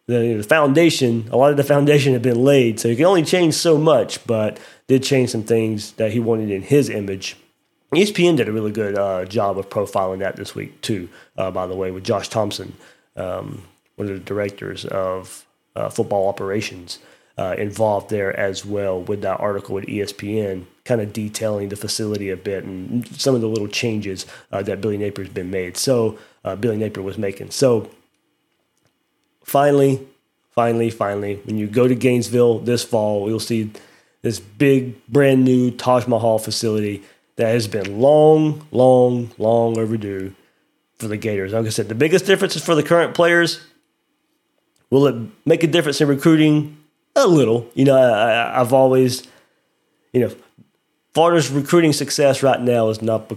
the, 0.07 0.35
the 0.35 0.43
foundation. 0.43 1.29
A 1.33 1.37
lot 1.37 1.51
of 1.51 1.57
the 1.57 1.64
foundation 1.64 2.12
had 2.12 2.23
been 2.23 2.43
laid, 2.43 2.79
so 2.79 2.88
he 2.88 2.97
could 2.97 3.07
only 3.07 3.25
change 3.25 3.55
so 3.55 3.79
much, 3.79 4.27
but 4.27 4.59
did 4.87 5.03
change 5.03 5.31
some 5.31 5.45
things 5.45 5.93
that 5.93 6.12
he 6.12 6.21
wanted 6.21 6.51
in 6.51 6.62
his 6.62 6.91
image. 6.91 7.37
ESPN 7.95 8.37
did 8.37 8.49
a 8.49 8.53
really 8.53 8.71
good 8.71 8.99
uh, 8.99 9.25
job 9.25 9.59
of 9.59 9.71
profiling 9.71 10.19
that 10.19 10.37
this 10.37 10.55
week 10.55 10.79
too. 10.83 11.09
Uh, 11.38 11.51
by 11.51 11.67
the 11.67 11.75
way, 11.75 11.91
with 11.91 12.05
Josh 12.05 12.29
Thompson, 12.29 12.75
um, 13.17 13.62
one 13.97 14.09
of 14.09 14.14
the 14.14 14.21
directors 14.21 14.85
of 14.85 15.47
uh, 15.76 15.88
football 15.88 16.28
operations 16.28 16.98
uh, 17.38 17.54
involved 17.57 18.11
there 18.11 18.38
as 18.38 18.66
well 18.66 19.00
with 19.00 19.22
that 19.22 19.38
article 19.38 19.76
with 19.76 19.87
ESPN, 19.87 20.64
kind 20.85 21.00
of 21.00 21.12
detailing 21.12 21.68
the 21.68 21.76
facility 21.76 22.31
a 22.31 22.37
bit 22.37 22.64
and 22.64 23.07
some 23.16 23.35
of 23.35 23.40
the 23.40 23.48
little 23.48 23.68
changes 23.68 24.26
uh, 24.50 24.61
that 24.62 24.81
Billy 24.81 24.98
Napier's 24.98 25.28
been 25.28 25.50
made. 25.50 25.76
So 25.76 26.18
uh, 26.44 26.57
Billy 26.57 26.76
Napier 26.76 27.02
was 27.02 27.16
making. 27.16 27.52
So 27.52 27.88
finally, 29.44 30.04
finally, 30.50 30.90
finally, 30.90 31.37
when 31.44 31.57
you 31.59 31.68
go 31.68 31.87
to 31.87 31.94
Gainesville 31.94 32.59
this 32.59 32.83
fall, 32.83 33.28
you'll 33.28 33.38
see 33.38 33.70
this 34.22 34.40
big, 34.40 35.07
brand 35.07 35.44
new 35.44 35.70
Taj 35.70 36.09
Mahal 36.09 36.40
facility 36.40 37.04
that 37.37 37.52
has 37.52 37.68
been 37.68 38.00
long, 38.00 38.66
long, 38.72 39.31
long 39.38 39.78
overdue 39.78 40.35
for 40.96 41.07
the 41.07 41.16
Gators. 41.16 41.52
Like 41.52 41.66
I 41.66 41.68
said, 41.68 41.88
the 41.88 41.94
biggest 41.94 42.26
difference 42.26 42.57
is 42.57 42.64
for 42.64 42.74
the 42.74 42.83
current 42.83 43.14
players 43.14 43.61
Will 44.90 45.07
it 45.07 45.16
make 45.44 45.62
a 45.62 45.66
difference 45.66 46.01
in 46.01 46.09
recruiting? 46.09 46.77
A 47.16 47.27
little. 47.27 47.68
You 47.74 47.85
know, 47.85 47.96
I, 47.96 48.59
have 48.59 48.72
always, 48.72 49.27
you 50.12 50.20
know, 50.20 50.35
Florida's 51.14 51.51
recruiting 51.51 51.92
success 51.92 52.42
right 52.42 52.61
now 52.61 52.88
is 52.88 53.03
not 53.03 53.33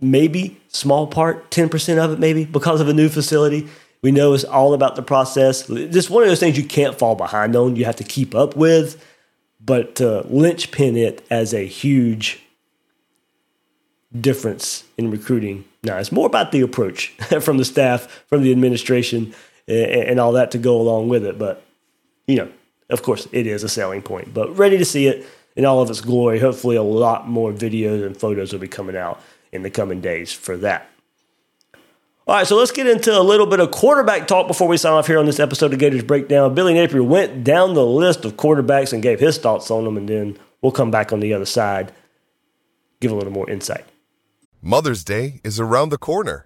maybe 0.00 0.60
small 0.68 1.06
part, 1.06 1.50
10% 1.50 1.98
of 1.98 2.12
it 2.12 2.18
maybe 2.18 2.44
because 2.44 2.80
of 2.80 2.88
a 2.88 2.92
new 2.92 3.08
facility. 3.08 3.68
We 4.02 4.12
know 4.12 4.34
it's 4.34 4.44
all 4.44 4.74
about 4.74 4.96
the 4.96 5.02
process. 5.02 5.66
Just 5.66 6.10
one 6.10 6.22
of 6.22 6.28
those 6.28 6.40
things 6.40 6.58
you 6.58 6.64
can't 6.64 6.98
fall 6.98 7.14
behind 7.14 7.56
on, 7.56 7.76
you 7.76 7.84
have 7.86 7.96
to 7.96 8.04
keep 8.04 8.34
up 8.34 8.54
with. 8.56 9.02
But 9.64 9.96
to 9.96 10.20
linchpin 10.28 10.96
it 10.96 11.26
as 11.30 11.52
a 11.52 11.66
huge 11.66 12.40
difference 14.18 14.84
in 14.96 15.10
recruiting, 15.10 15.64
now 15.82 15.98
it's 15.98 16.12
more 16.12 16.26
about 16.26 16.52
the 16.52 16.60
approach 16.60 17.08
from 17.40 17.56
the 17.56 17.64
staff, 17.64 18.24
from 18.28 18.42
the 18.42 18.52
administration, 18.52 19.34
and 19.68 20.20
all 20.20 20.32
that 20.32 20.50
to 20.52 20.58
go 20.58 20.80
along 20.80 21.08
with 21.08 21.24
it. 21.24 21.38
But, 21.38 21.64
you 22.26 22.36
know, 22.36 22.50
of 22.90 23.02
course, 23.02 23.26
it 23.32 23.46
is 23.46 23.62
a 23.62 23.68
selling 23.68 24.02
point. 24.02 24.32
But 24.32 24.56
ready 24.56 24.78
to 24.78 24.84
see 24.84 25.06
it 25.06 25.26
in 25.56 25.64
all 25.64 25.80
of 25.82 25.90
its 25.90 26.00
glory. 26.00 26.38
Hopefully, 26.38 26.76
a 26.76 26.82
lot 26.82 27.28
more 27.28 27.52
videos 27.52 28.04
and 28.04 28.16
photos 28.16 28.52
will 28.52 28.60
be 28.60 28.68
coming 28.68 28.96
out 28.96 29.20
in 29.52 29.62
the 29.62 29.70
coming 29.70 30.00
days 30.00 30.32
for 30.32 30.56
that. 30.58 30.90
All 32.28 32.34
right, 32.34 32.46
so 32.46 32.56
let's 32.56 32.72
get 32.72 32.88
into 32.88 33.16
a 33.16 33.22
little 33.22 33.46
bit 33.46 33.60
of 33.60 33.70
quarterback 33.70 34.26
talk 34.26 34.48
before 34.48 34.66
we 34.66 34.76
sign 34.76 34.94
off 34.94 35.06
here 35.06 35.18
on 35.18 35.26
this 35.26 35.38
episode 35.38 35.72
of 35.72 35.78
Gators 35.78 36.02
Breakdown. 36.02 36.54
Billy 36.54 36.74
Napier 36.74 37.02
went 37.02 37.44
down 37.44 37.74
the 37.74 37.86
list 37.86 38.24
of 38.24 38.36
quarterbacks 38.36 38.92
and 38.92 39.00
gave 39.00 39.20
his 39.20 39.38
thoughts 39.38 39.70
on 39.70 39.84
them, 39.84 39.96
and 39.96 40.08
then 40.08 40.36
we'll 40.60 40.72
come 40.72 40.90
back 40.90 41.12
on 41.12 41.20
the 41.20 41.32
other 41.32 41.44
side, 41.44 41.92
give 42.98 43.12
a 43.12 43.14
little 43.14 43.32
more 43.32 43.48
insight. 43.48 43.84
Mother's 44.60 45.04
Day 45.04 45.40
is 45.44 45.60
around 45.60 45.90
the 45.90 45.98
corner. 45.98 46.45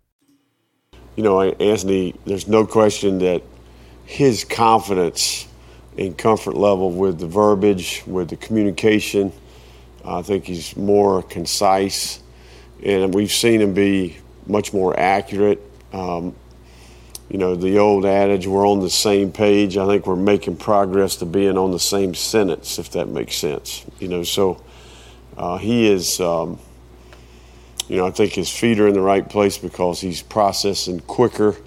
You 1.15 1.23
know, 1.23 1.41
Anthony, 1.41 2.15
there's 2.25 2.47
no 2.47 2.65
question 2.65 3.19
that 3.19 3.43
his 4.05 4.43
confidence 4.43 5.47
and 5.97 6.17
comfort 6.17 6.55
level 6.55 6.91
with 6.91 7.19
the 7.19 7.27
verbiage, 7.27 8.03
with 8.07 8.29
the 8.29 8.37
communication, 8.37 9.33
I 10.05 10.21
think 10.21 10.45
he's 10.45 10.75
more 10.75 11.21
concise. 11.21 12.21
And 12.83 13.13
we've 13.13 13.31
seen 13.31 13.61
him 13.61 13.73
be 13.73 14.17
much 14.47 14.73
more 14.73 14.97
accurate. 14.99 15.61
Um, 15.93 16.35
you 17.29 17.37
know, 17.37 17.55
the 17.55 17.77
old 17.77 18.05
adage, 18.05 18.47
we're 18.47 18.67
on 18.67 18.81
the 18.81 18.89
same 18.89 19.31
page. 19.31 19.77
I 19.77 19.85
think 19.85 20.05
we're 20.05 20.15
making 20.15 20.57
progress 20.57 21.15
to 21.17 21.25
being 21.25 21.57
on 21.57 21.71
the 21.71 21.79
same 21.79 22.13
sentence, 22.13 22.79
if 22.79 22.91
that 22.91 23.07
makes 23.07 23.35
sense. 23.35 23.85
You 23.99 24.09
know, 24.09 24.23
so 24.23 24.61
uh, 25.37 25.57
he 25.57 25.89
is, 25.89 26.19
um, 26.19 26.59
you 27.91 27.97
know, 27.97 28.07
I 28.07 28.11
think 28.11 28.31
his 28.31 28.49
feet 28.49 28.79
are 28.79 28.87
in 28.87 28.93
the 28.93 29.01
right 29.01 29.27
place 29.27 29.57
because 29.57 29.99
he's 29.99 30.21
processing 30.21 31.01
quicker. 31.01 31.57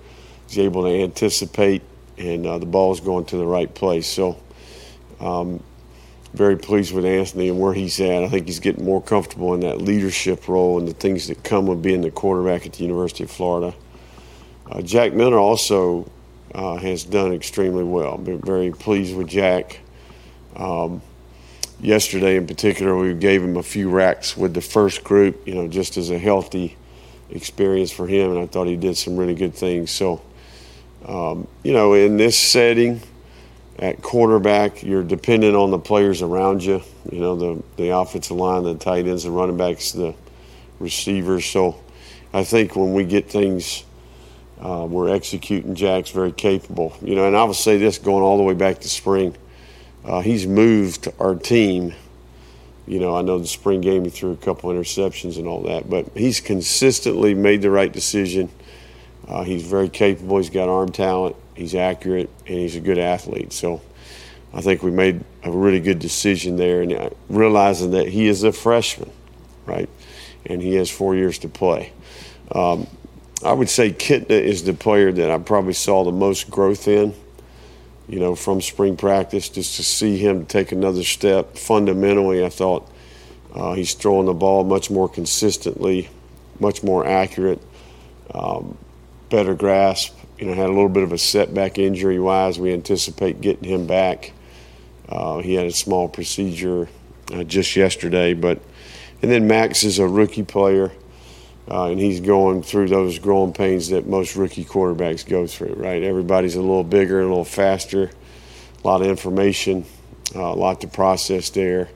He's 0.49 0.59
able 0.59 0.85
to 0.85 0.89
anticipate, 0.89 1.83
and 2.17 2.47
uh, 2.47 2.57
the 2.57 2.65
ball's 2.65 3.03
going 3.03 3.27
to 3.27 3.37
the 3.37 3.45
right 3.45 3.73
place. 3.75 4.07
So, 4.07 4.41
um, 5.21 5.63
very 6.33 6.57
pleased 6.57 6.95
with 6.95 7.05
Anthony 7.05 7.51
and 7.51 7.61
where 7.61 7.75
he's 7.75 8.01
at. 8.01 8.25
I 8.25 8.31
think 8.31 8.47
he's 8.47 8.59
getting 8.59 8.87
more 8.87 9.03
comfortable 9.03 9.53
in 9.53 9.61
that 9.61 9.83
leadership 9.83 10.49
role 10.49 10.79
and 10.79 10.89
the 10.89 10.95
things 10.95 11.29
that 11.29 11.45
come 11.45 11.67
with 11.67 11.83
being 11.83 12.01
the 12.01 12.11
quarterback 12.11 12.65
at 12.65 12.73
the 12.73 12.85
University 12.85 13.25
of 13.25 13.31
Florida. 13.31 13.77
Uh, 14.71 14.81
Jack 14.81 15.13
Miller 15.13 15.39
also 15.39 16.11
uh, 16.55 16.77
has 16.77 17.05
done 17.05 17.35
extremely 17.35 17.85
well. 17.85 18.17
Been 18.17 18.41
very 18.41 18.71
pleased 18.71 19.15
with 19.15 19.29
Jack. 19.29 19.79
Um, 20.57 21.03
yesterday, 21.81 22.37
in 22.37 22.47
particular, 22.47 22.97
we 22.97 23.15
gave 23.15 23.43
him 23.43 23.57
a 23.57 23.63
few 23.63 23.91
racks 23.91 24.37
with 24.37 24.55
the 24.55 24.61
first 24.61 25.05
group, 25.05 25.47
you 25.47 25.55
know, 25.55 25.69
just 25.69 25.97
as 25.97 26.11
a 26.11 26.19
healthy 26.19 26.77
experience 27.31 27.91
for 27.91 28.07
him, 28.07 28.31
and 28.31 28.41
I 28.41 28.47
thought 28.47 28.67
he 28.67 28.77
did 28.77 28.97
some 28.97 29.17
really 29.17 29.35
good 29.35 29.55
things. 29.55 29.91
So, 29.91 30.23
um, 31.07 31.47
you 31.63 31.73
know, 31.73 31.95
in 31.95 32.17
this 32.17 32.39
setting, 32.39 33.01
at 33.79 34.03
quarterback, 34.03 34.83
you're 34.83 35.03
dependent 35.03 35.57
on 35.57 35.71
the 35.71 35.79
players 35.79 36.23
around 36.23 36.63
you. 36.63 36.83
You 37.11 37.21
know, 37.21 37.37
the 37.37 37.63
the 37.77 37.89
offensive 37.89 38.37
line, 38.37 38.63
the 38.63 38.77
tight 38.77 39.07
ends, 39.07 39.25
the 39.25 39.31
running 39.31 39.57
backs, 39.57 39.93
the 39.93 40.15
receivers. 40.79 41.45
So, 41.45 41.81
I 42.33 42.45
think 42.45 42.77
when 42.77 42.95
we 42.95 43.05
get 43.05 43.29
things, 43.29 43.85
uh, 44.61 44.87
we're 44.89 45.09
executing. 45.09 45.75
Jack's 45.75 46.11
very 46.11 46.33
capable. 46.33 46.97
You 47.03 47.17
know, 47.17 47.27
and 47.27 47.37
I 47.37 47.45
will 47.45 47.55
say 47.55 47.79
this: 47.79 47.99
going 47.99 48.23
all 48.23 48.37
the 48.37 48.45
way 48.45 48.55
back 48.55 48.79
to 48.81 48.89
spring, 48.89 49.37
uh, 50.05 50.21
he's 50.21 50.47
moved 50.47 51.09
our 51.19 51.35
team. 51.35 51.95
You 52.87 52.99
know, 53.01 53.17
I 53.17 53.23
know 53.23 53.39
the 53.39 53.47
spring 53.47 53.81
game 53.81 54.05
he 54.05 54.11
threw 54.11 54.33
a 54.33 54.37
couple 54.37 54.71
interceptions 54.71 55.39
and 55.39 55.47
all 55.47 55.63
that, 55.63 55.89
but 55.89 56.07
he's 56.15 56.41
consistently 56.41 57.35
made 57.35 57.63
the 57.63 57.71
right 57.71 57.93
decision. 57.93 58.51
Uh, 59.27 59.43
he's 59.43 59.63
very 59.63 59.89
capable. 59.89 60.37
He's 60.37 60.51
got 60.51 60.69
arm 60.69 60.93
talent 60.93 61.37
he's 61.55 61.75
accurate, 61.75 62.31
and 62.47 62.59
he's 62.59 62.77
a 62.77 62.81
good 62.81 62.99
athlete. 62.99 63.53
So 63.53 63.81
I 64.53 64.61
think 64.61 64.83
we 64.83 64.91
made 64.91 65.25
a 65.43 65.51
really 65.51 65.81
good 65.81 65.99
decision 65.99 66.57
there, 66.57 66.83
and 66.83 66.93
uh, 66.93 67.11
realizing 67.29 67.93
that 67.93 68.09
he 68.09 68.29
is 68.29 68.43
a 68.43 68.53
freshman, 68.53 69.11
right, 69.67 69.89
and 70.47 70.61
he 70.61 70.75
has 70.75 70.91
four 70.91 71.15
years 71.15 71.39
to 71.39 71.49
play. 71.49 71.93
Um, 72.53 72.87
I 73.45 73.53
would 73.53 73.69
say 73.69 73.93
Kitna 73.93 74.31
is 74.31 74.65
the 74.65 74.75
player 74.75 75.13
that 75.13 75.31
I 75.31 75.39
probably 75.39 75.75
saw 75.75 76.05
the 76.05 76.13
most 76.13 76.51
growth 76.51 76.89
in. 76.89 77.15
You 78.09 78.21
know, 78.21 78.35
from 78.35 78.61
spring 78.61 78.97
practice, 78.97 79.49
just 79.49 79.77
to 79.77 79.85
see 79.85 80.19
him 80.19 80.45
take 80.45 80.73
another 80.73 81.03
step. 81.03 81.57
Fundamentally, 81.57 82.45
I 82.45 82.51
thought 82.51 82.91
uh, 83.55 83.73
he's 83.73 83.95
throwing 83.95 84.27
the 84.27 84.35
ball 84.35 84.63
much 84.65 84.91
more 84.91 85.09
consistently, 85.09 86.11
much 86.61 86.83
more 86.83 87.07
accurate, 87.07 87.63
um, 88.35 88.77
better 89.31 89.55
grasp 89.55 90.15
you 90.39 90.47
know, 90.47 90.55
had 90.55 90.67
a 90.67 90.73
little 90.73 90.89
bit 90.89 91.03
of 91.03 91.13
a 91.13 91.19
setback 91.19 91.79
injury 91.79 92.19
wise. 92.19 92.59
We 92.59 92.73
anticipate 92.73 93.41
getting 93.41 93.69
him 93.69 93.87
back. 93.87 94.33
Uh, 95.09 95.39
he 95.39 95.55
had 95.55 95.67
a 95.67 95.73
small 95.73 96.09
procedure 96.09 96.89
uh, 97.33 97.45
just 97.45 97.77
yesterday, 97.77 98.35
but 98.35 98.61
and 99.23 99.31
then 99.31 99.47
Max 99.47 99.85
is 99.85 99.99
a 99.99 100.07
rookie 100.07 100.43
player, 100.43 100.93
uh, 101.71 101.87
and 101.87 101.99
he's 101.99 102.21
going 102.21 102.63
through 102.63 102.89
those 102.89 103.19
growing 103.19 103.53
pains 103.53 103.89
that 103.89 104.07
most 104.07 104.37
rookie 104.37 104.65
quarterbacks 104.65 105.27
go 105.27 105.47
through. 105.47 105.75
Right, 105.75 106.03
everybody's 106.03 106.57
a 106.57 106.61
little 106.61 106.85
bigger, 106.85 107.21
a 107.21 107.27
little 107.27 107.45
faster, 107.45 108.11
a 108.83 108.87
lot 108.87 109.01
of 109.01 109.07
information, 109.07 109.85
uh, 110.35 110.43
a 110.43 110.55
lot 110.55 110.81
to 110.83 110.89
process 110.89 111.51
there. 111.51 111.89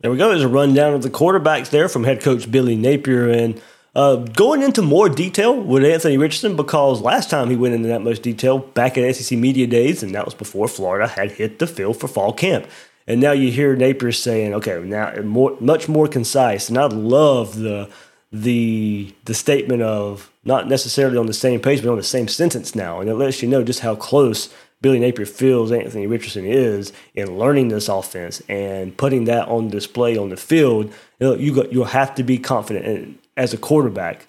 There 0.00 0.10
we 0.10 0.18
go. 0.18 0.28
There's 0.28 0.42
a 0.42 0.48
rundown 0.48 0.94
of 0.94 1.02
the 1.02 1.10
quarterbacks 1.10 1.70
there 1.70 1.88
from 1.88 2.04
head 2.04 2.20
coach 2.20 2.50
Billy 2.50 2.76
Napier 2.76 3.28
and. 3.28 3.60
Uh, 3.94 4.16
going 4.16 4.62
into 4.62 4.82
more 4.82 5.08
detail 5.08 5.58
with 5.58 5.82
Anthony 5.82 6.18
Richardson 6.18 6.54
because 6.54 7.00
last 7.00 7.30
time 7.30 7.48
he 7.48 7.56
went 7.56 7.74
into 7.74 7.88
that 7.88 8.02
much 8.02 8.20
detail 8.20 8.58
back 8.58 8.98
at 8.98 9.16
SEC 9.16 9.38
Media 9.38 9.66
Days, 9.66 10.02
and 10.02 10.14
that 10.14 10.26
was 10.26 10.34
before 10.34 10.68
Florida 10.68 11.06
had 11.08 11.32
hit 11.32 11.58
the 11.58 11.66
field 11.66 11.98
for 11.98 12.06
fall 12.06 12.34
camp. 12.34 12.66
And 13.06 13.22
now 13.22 13.32
you 13.32 13.50
hear 13.50 13.74
Napier 13.74 14.12
saying, 14.12 14.52
"Okay, 14.52 14.78
now 14.84 15.14
more, 15.22 15.56
much 15.60 15.88
more 15.88 16.08
concise." 16.08 16.68
And 16.68 16.76
I 16.76 16.86
love 16.88 17.58
the 17.58 17.88
the 18.32 19.14
the 19.24 19.34
statement 19.34 19.82
of 19.82 20.30
not 20.44 20.68
necessarily 20.68 21.16
on 21.16 21.26
the 21.26 21.32
same 21.32 21.60
page, 21.60 21.82
but 21.82 21.90
on 21.90 21.96
the 21.96 22.02
same 22.02 22.28
sentence 22.28 22.74
now, 22.74 23.00
and 23.00 23.08
it 23.08 23.14
lets 23.14 23.42
you 23.42 23.48
know 23.48 23.62
just 23.62 23.80
how 23.80 23.94
close 23.94 24.52
Billy 24.82 24.98
Napier 24.98 25.26
feels 25.26 25.72
Anthony 25.72 26.06
Richardson 26.06 26.44
is 26.44 26.92
in 27.14 27.38
learning 27.38 27.68
this 27.68 27.88
offense 27.88 28.42
and 28.48 28.96
putting 28.96 29.24
that 29.24 29.48
on 29.48 29.68
display 29.68 30.16
on 30.16 30.28
the 30.28 30.36
field. 30.36 30.92
You 31.18 31.26
know, 31.26 31.34
you 31.34 31.54
got, 31.54 31.72
you'll 31.72 31.86
have 31.86 32.14
to 32.16 32.22
be 32.22 32.38
confident 32.38 32.84
in, 32.84 33.18
as 33.36 33.54
a 33.54 33.58
quarterback. 33.58 34.26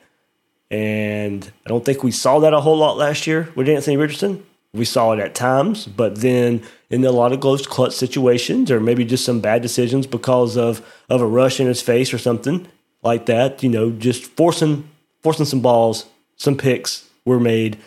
And 0.71 1.51
I 1.65 1.69
don't 1.69 1.83
think 1.85 2.03
we 2.03 2.11
saw 2.11 2.39
that 2.39 2.53
a 2.53 2.61
whole 2.61 2.77
lot 2.77 2.97
last 2.97 3.27
year 3.27 3.49
with 3.55 3.69
Anthony 3.69 3.97
Richardson. 3.97 4.45
We 4.73 4.85
saw 4.85 5.13
it 5.13 5.19
at 5.19 5.33
times, 5.33 5.85
but 5.85 6.17
then 6.17 6.61
in 6.89 7.03
a 7.03 7.11
lot 7.11 7.33
of 7.33 7.39
close 7.39 7.65
clutch 7.65 7.93
situations, 7.93 8.69
or 8.69 8.79
maybe 8.79 9.05
just 9.05 9.25
some 9.25 9.39
bad 9.39 9.61
decisions 9.61 10.07
because 10.07 10.57
of 10.57 10.85
of 11.09 11.21
a 11.21 11.25
rush 11.25 11.59
in 11.59 11.67
his 11.67 11.81
face 11.81 12.13
or 12.13 12.17
something 12.17 12.67
like 13.03 13.25
that. 13.27 13.63
You 13.63 13.69
know, 13.69 13.91
just 13.91 14.25
forcing 14.25 14.89
forcing 15.21 15.45
some 15.45 15.61
balls, 15.61 16.05
some 16.35 16.57
picks 16.57 17.07
were 17.25 17.39
made. 17.39 17.77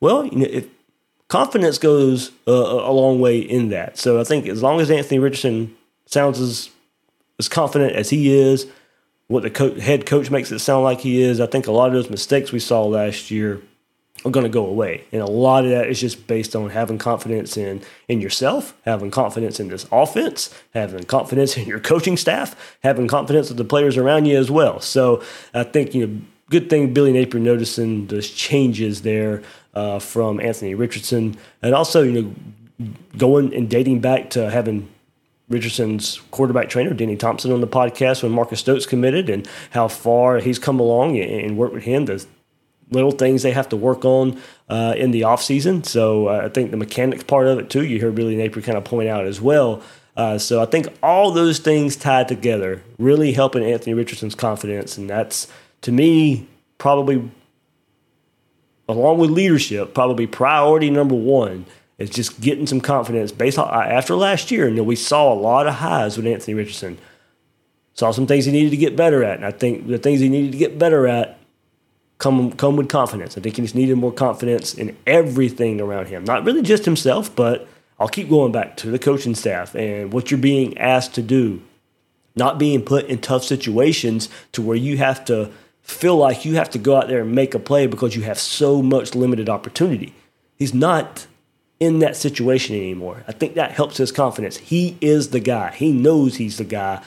Well, 0.00 0.26
you 0.26 0.38
know, 0.38 0.46
if 0.48 0.66
confidence 1.28 1.78
goes 1.78 2.30
uh, 2.46 2.52
a 2.52 2.92
long 2.92 3.20
way 3.20 3.38
in 3.38 3.70
that. 3.70 3.98
So 3.98 4.20
I 4.20 4.24
think 4.24 4.46
as 4.46 4.62
long 4.62 4.80
as 4.80 4.90
Anthony 4.90 5.18
Richardson 5.18 5.76
sounds 6.06 6.40
as 6.40 6.70
as 7.38 7.48
confident 7.48 7.94
as 7.94 8.10
he 8.10 8.32
is, 8.32 8.66
what 9.28 9.42
the 9.42 9.50
co- 9.50 9.78
head 9.78 10.06
coach 10.06 10.30
makes 10.30 10.50
it 10.52 10.60
sound 10.60 10.84
like 10.84 11.00
he 11.00 11.20
is. 11.20 11.40
I 11.40 11.46
think 11.46 11.66
a 11.66 11.72
lot 11.72 11.88
of 11.88 11.94
those 11.94 12.10
mistakes 12.10 12.52
we 12.52 12.60
saw 12.60 12.84
last 12.84 13.30
year 13.30 13.60
are 14.24 14.30
going 14.30 14.44
to 14.44 14.50
go 14.50 14.66
away, 14.66 15.04
and 15.12 15.22
a 15.22 15.26
lot 15.26 15.64
of 15.64 15.70
that 15.70 15.88
is 15.88 16.00
just 16.00 16.26
based 16.26 16.56
on 16.56 16.70
having 16.70 16.98
confidence 16.98 17.56
in 17.56 17.82
in 18.08 18.20
yourself, 18.20 18.74
having 18.84 19.10
confidence 19.10 19.60
in 19.60 19.68
this 19.68 19.86
offense, 19.92 20.52
having 20.74 21.04
confidence 21.04 21.56
in 21.56 21.66
your 21.66 21.80
coaching 21.80 22.16
staff, 22.16 22.76
having 22.82 23.06
confidence 23.08 23.48
with 23.48 23.58
the 23.58 23.64
players 23.64 23.96
around 23.96 24.26
you 24.26 24.38
as 24.38 24.50
well. 24.50 24.80
So 24.80 25.22
I 25.54 25.64
think 25.64 25.94
you 25.94 26.06
know, 26.06 26.20
good 26.50 26.70
thing 26.70 26.92
Billy 26.92 27.12
Napier 27.12 27.40
noticing 27.40 28.06
those 28.06 28.30
changes 28.30 29.02
there 29.02 29.42
uh, 29.74 29.98
from 29.98 30.40
Anthony 30.40 30.74
Richardson, 30.74 31.36
and 31.62 31.74
also 31.74 32.02
you 32.02 32.12
know 32.12 32.34
going 33.16 33.54
and 33.54 33.68
dating 33.68 34.00
back 34.00 34.30
to 34.30 34.50
having 34.50 34.88
Richardson's 35.48 36.20
quarterback 36.32 36.68
trainer, 36.68 36.92
Denny 36.92 37.16
Thompson, 37.16 37.52
on 37.52 37.60
the 37.60 37.68
podcast 37.68 38.22
when 38.22 38.32
Marcus 38.32 38.60
Stokes 38.60 38.84
committed 38.84 39.30
and 39.30 39.48
how 39.70 39.86
far 39.86 40.38
he's 40.38 40.58
come 40.58 40.80
along 40.80 41.16
and 41.18 41.56
worked 41.56 41.74
with 41.74 41.84
him. 41.84 42.06
Little 42.90 43.10
things 43.10 43.42
they 43.42 43.52
have 43.52 43.68
to 43.70 43.76
work 43.76 44.04
on 44.04 44.40
uh, 44.68 44.94
in 44.96 45.10
the 45.10 45.22
offseason. 45.22 45.84
So 45.84 46.28
uh, 46.28 46.42
I 46.44 46.48
think 46.48 46.70
the 46.70 46.76
mechanics 46.76 47.24
part 47.24 47.46
of 47.46 47.58
it, 47.58 47.70
too, 47.70 47.84
you 47.84 47.98
hear 47.98 48.12
Billy 48.12 48.36
Napier 48.36 48.62
kind 48.62 48.78
of 48.78 48.84
point 48.84 49.08
out 49.08 49.26
as 49.26 49.40
well. 49.40 49.82
Uh, 50.16 50.38
so 50.38 50.62
I 50.62 50.66
think 50.66 50.88
all 51.02 51.30
those 51.30 51.58
things 51.58 51.96
tied 51.96 52.28
together 52.28 52.82
really 52.98 53.32
helping 53.32 53.62
Anthony 53.62 53.94
Richardson's 53.94 54.34
confidence. 54.34 54.96
And 54.96 55.10
that's, 55.10 55.48
to 55.82 55.92
me, 55.92 56.48
probably, 56.78 57.30
along 58.88 59.18
with 59.18 59.30
leadership, 59.30 59.92
probably 59.92 60.26
priority 60.26 60.90
number 60.90 61.14
one 61.14 61.66
is 61.98 62.10
just 62.10 62.40
getting 62.40 62.66
some 62.66 62.80
confidence 62.80 63.32
based 63.32 63.58
on 63.58 63.68
after 63.68 64.14
last 64.14 64.50
year. 64.50 64.68
And 64.68 64.86
we 64.86 64.96
saw 64.96 65.32
a 65.32 65.34
lot 65.34 65.66
of 65.66 65.74
highs 65.74 66.16
with 66.16 66.26
Anthony 66.26 66.54
Richardson. 66.54 66.98
Saw 67.94 68.10
some 68.10 68.26
things 68.26 68.44
he 68.44 68.52
needed 68.52 68.70
to 68.70 68.76
get 68.76 68.94
better 68.94 69.24
at, 69.24 69.36
and 69.36 69.46
I 69.46 69.50
think 69.50 69.88
the 69.88 69.96
things 69.96 70.20
he 70.20 70.28
needed 70.28 70.52
to 70.52 70.58
get 70.58 70.78
better 70.78 71.06
at 71.08 71.38
come 72.18 72.52
come 72.52 72.76
with 72.76 72.88
confidence. 72.88 73.36
I 73.36 73.40
think 73.40 73.56
he's 73.56 73.74
needed 73.74 73.96
more 73.96 74.12
confidence 74.12 74.74
in 74.74 74.96
everything 75.06 75.80
around 75.80 76.06
him, 76.06 76.24
not 76.24 76.44
really 76.44 76.62
just 76.62 76.84
himself, 76.84 77.34
but 77.34 77.68
I'll 77.98 78.08
keep 78.08 78.28
going 78.28 78.52
back 78.52 78.76
to 78.78 78.90
the 78.90 78.98
coaching 78.98 79.34
staff 79.34 79.74
and 79.74 80.12
what 80.12 80.30
you're 80.30 80.38
being 80.38 80.76
asked 80.78 81.14
to 81.14 81.22
do, 81.22 81.62
not 82.34 82.58
being 82.58 82.82
put 82.82 83.06
in 83.06 83.18
tough 83.18 83.44
situations 83.44 84.28
to 84.52 84.62
where 84.62 84.76
you 84.76 84.98
have 84.98 85.24
to 85.26 85.50
feel 85.82 86.16
like 86.16 86.44
you 86.44 86.56
have 86.56 86.70
to 86.70 86.78
go 86.78 86.96
out 86.96 87.08
there 87.08 87.20
and 87.22 87.32
make 87.32 87.54
a 87.54 87.58
play 87.58 87.86
because 87.86 88.16
you 88.16 88.22
have 88.22 88.38
so 88.38 88.82
much 88.82 89.14
limited 89.14 89.48
opportunity. 89.48 90.12
He's 90.56 90.74
not 90.74 91.26
in 91.78 92.00
that 92.00 92.16
situation 92.16 92.74
anymore. 92.76 93.24
I 93.28 93.32
think 93.32 93.54
that 93.54 93.72
helps 93.72 93.98
his 93.98 94.10
confidence. 94.10 94.56
He 94.56 94.96
is 95.00 95.30
the 95.30 95.40
guy. 95.40 95.72
He 95.72 95.92
knows 95.92 96.36
he's 96.36 96.58
the 96.58 96.64
guy. 96.64 97.02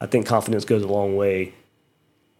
I 0.00 0.06
think 0.06 0.26
confidence 0.26 0.64
goes 0.64 0.82
a 0.82 0.88
long 0.88 1.16
way 1.16 1.54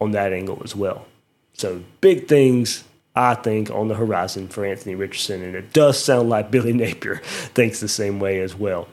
on 0.01 0.13
that 0.13 0.33
angle 0.33 0.61
as 0.65 0.75
well. 0.75 1.07
So 1.55 1.83
big 2.01 2.29
things, 2.29 2.85
I 3.15 3.35
think, 3.35 3.71
on 3.71 3.89
the 3.89 3.95
horizon 3.95 4.49
for 4.49 4.65
Anthony 4.65 4.95
Richardson, 4.95 5.43
and 5.43 5.55
it 5.55 5.73
does 5.73 6.03
sound 6.03 6.29
like 6.29 6.51
Billy 6.51 6.73
Napier 6.73 7.17
thinks 7.55 7.81
the 7.81 7.89
same 7.89 8.21
way 8.21 8.41
as 8.41 8.55
well. 8.55 8.89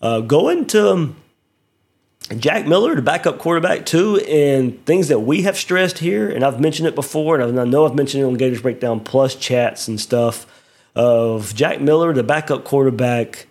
Uh, 0.00 0.20
going 0.20 0.64
to 0.66 0.92
um, 0.92 1.16
Jack 2.36 2.66
Miller, 2.66 2.94
the 2.94 3.02
backup 3.02 3.38
quarterback, 3.38 3.84
too, 3.84 4.18
and 4.18 4.84
things 4.86 5.08
that 5.08 5.20
we 5.20 5.42
have 5.42 5.56
stressed 5.56 5.98
here, 5.98 6.30
and 6.30 6.44
I've 6.44 6.60
mentioned 6.60 6.86
it 6.86 6.94
before, 6.94 7.40
and 7.40 7.58
I 7.58 7.64
know 7.64 7.84
I've 7.84 7.96
mentioned 7.96 8.22
it 8.22 8.26
on 8.26 8.34
Gators 8.34 8.62
Breakdown 8.62 9.00
Plus 9.00 9.34
chats 9.34 9.88
and 9.88 10.00
stuff 10.00 10.46
of 10.94 11.54
Jack 11.54 11.80
Miller, 11.80 12.12
the 12.12 12.22
backup 12.22 12.64
quarterback. 12.64 13.47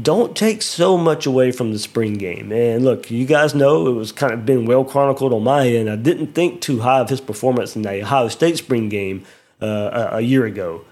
Don't 0.00 0.36
take 0.36 0.60
so 0.60 0.98
much 0.98 1.24
away 1.24 1.52
from 1.52 1.72
the 1.72 1.78
spring 1.78 2.14
game. 2.14 2.52
And 2.52 2.84
look, 2.84 3.10
you 3.10 3.24
guys 3.24 3.54
know 3.54 3.86
it 3.86 3.92
was 3.92 4.12
kind 4.12 4.32
of 4.32 4.44
been 4.44 4.66
well 4.66 4.84
chronicled 4.84 5.32
on 5.32 5.42
my 5.44 5.66
end. 5.68 5.88
I 5.88 5.96
didn't 5.96 6.34
think 6.34 6.60
too 6.60 6.80
high 6.80 7.00
of 7.00 7.08
his 7.08 7.20
performance 7.20 7.74
in 7.74 7.82
the 7.82 8.02
Ohio 8.02 8.28
State 8.28 8.58
spring 8.58 8.90
game 8.90 9.24
uh, 9.60 10.08
a, 10.12 10.16
a 10.16 10.20
year 10.20 10.44
ago. 10.44 10.84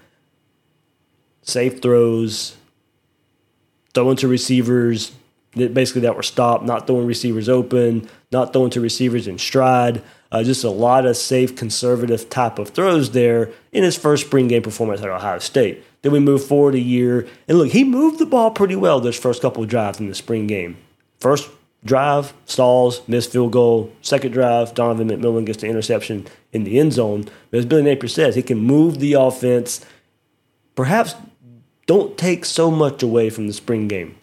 Safe 1.43 1.81
throws, 1.81 2.57
throwing 3.93 4.17
to 4.17 4.27
receivers, 4.27 5.11
that 5.55 5.73
basically 5.73 6.01
that 6.01 6.15
were 6.15 6.23
stopped, 6.23 6.65
not 6.65 6.87
throwing 6.87 7.05
receivers 7.05 7.47
open, 7.47 8.09
not 8.31 8.53
throwing 8.53 8.71
to 8.71 8.81
receivers 8.81 9.27
in 9.27 9.37
stride. 9.37 10.01
Uh, 10.35 10.43
just 10.43 10.65
a 10.65 10.69
lot 10.69 11.05
of 11.05 11.15
safe, 11.15 11.55
conservative 11.55 12.29
type 12.29 12.59
of 12.59 12.67
throws 12.67 13.11
there 13.11 13.51
in 13.71 13.85
his 13.85 13.95
first 13.95 14.25
spring 14.25 14.49
game 14.49 14.61
performance 14.61 15.01
at 15.01 15.07
Ohio 15.07 15.39
State. 15.39 15.81
Then 16.01 16.11
we 16.11 16.19
move 16.19 16.43
forward 16.43 16.75
a 16.75 16.79
year, 16.79 17.25
and 17.47 17.57
look, 17.57 17.69
he 17.69 17.85
moved 17.85 18.19
the 18.19 18.25
ball 18.25 18.51
pretty 18.51 18.75
well 18.75 18.99
those 18.99 19.17
first 19.17 19.41
couple 19.41 19.63
of 19.63 19.69
drives 19.69 19.97
in 19.97 20.09
the 20.09 20.13
spring 20.13 20.45
game. 20.45 20.75
First 21.21 21.49
drive, 21.85 22.33
stalls, 22.43 23.01
missed 23.07 23.31
field 23.31 23.53
goal. 23.53 23.93
Second 24.01 24.33
drive, 24.33 24.73
Donovan 24.73 25.07
McMillon 25.07 25.45
gets 25.45 25.61
the 25.61 25.67
interception 25.67 26.27
in 26.51 26.65
the 26.65 26.79
end 26.79 26.91
zone. 26.91 27.29
But 27.49 27.59
as 27.59 27.65
Billy 27.65 27.83
Napier 27.83 28.09
says, 28.09 28.35
he 28.35 28.43
can 28.43 28.57
move 28.57 28.99
the 28.99 29.13
offense. 29.13 29.85
Perhaps 30.75 31.15
don't 31.85 32.17
take 32.17 32.43
so 32.43 32.69
much 32.69 33.01
away 33.01 33.29
from 33.29 33.47
the 33.47 33.53
spring 33.53 33.87
game. 33.87 34.17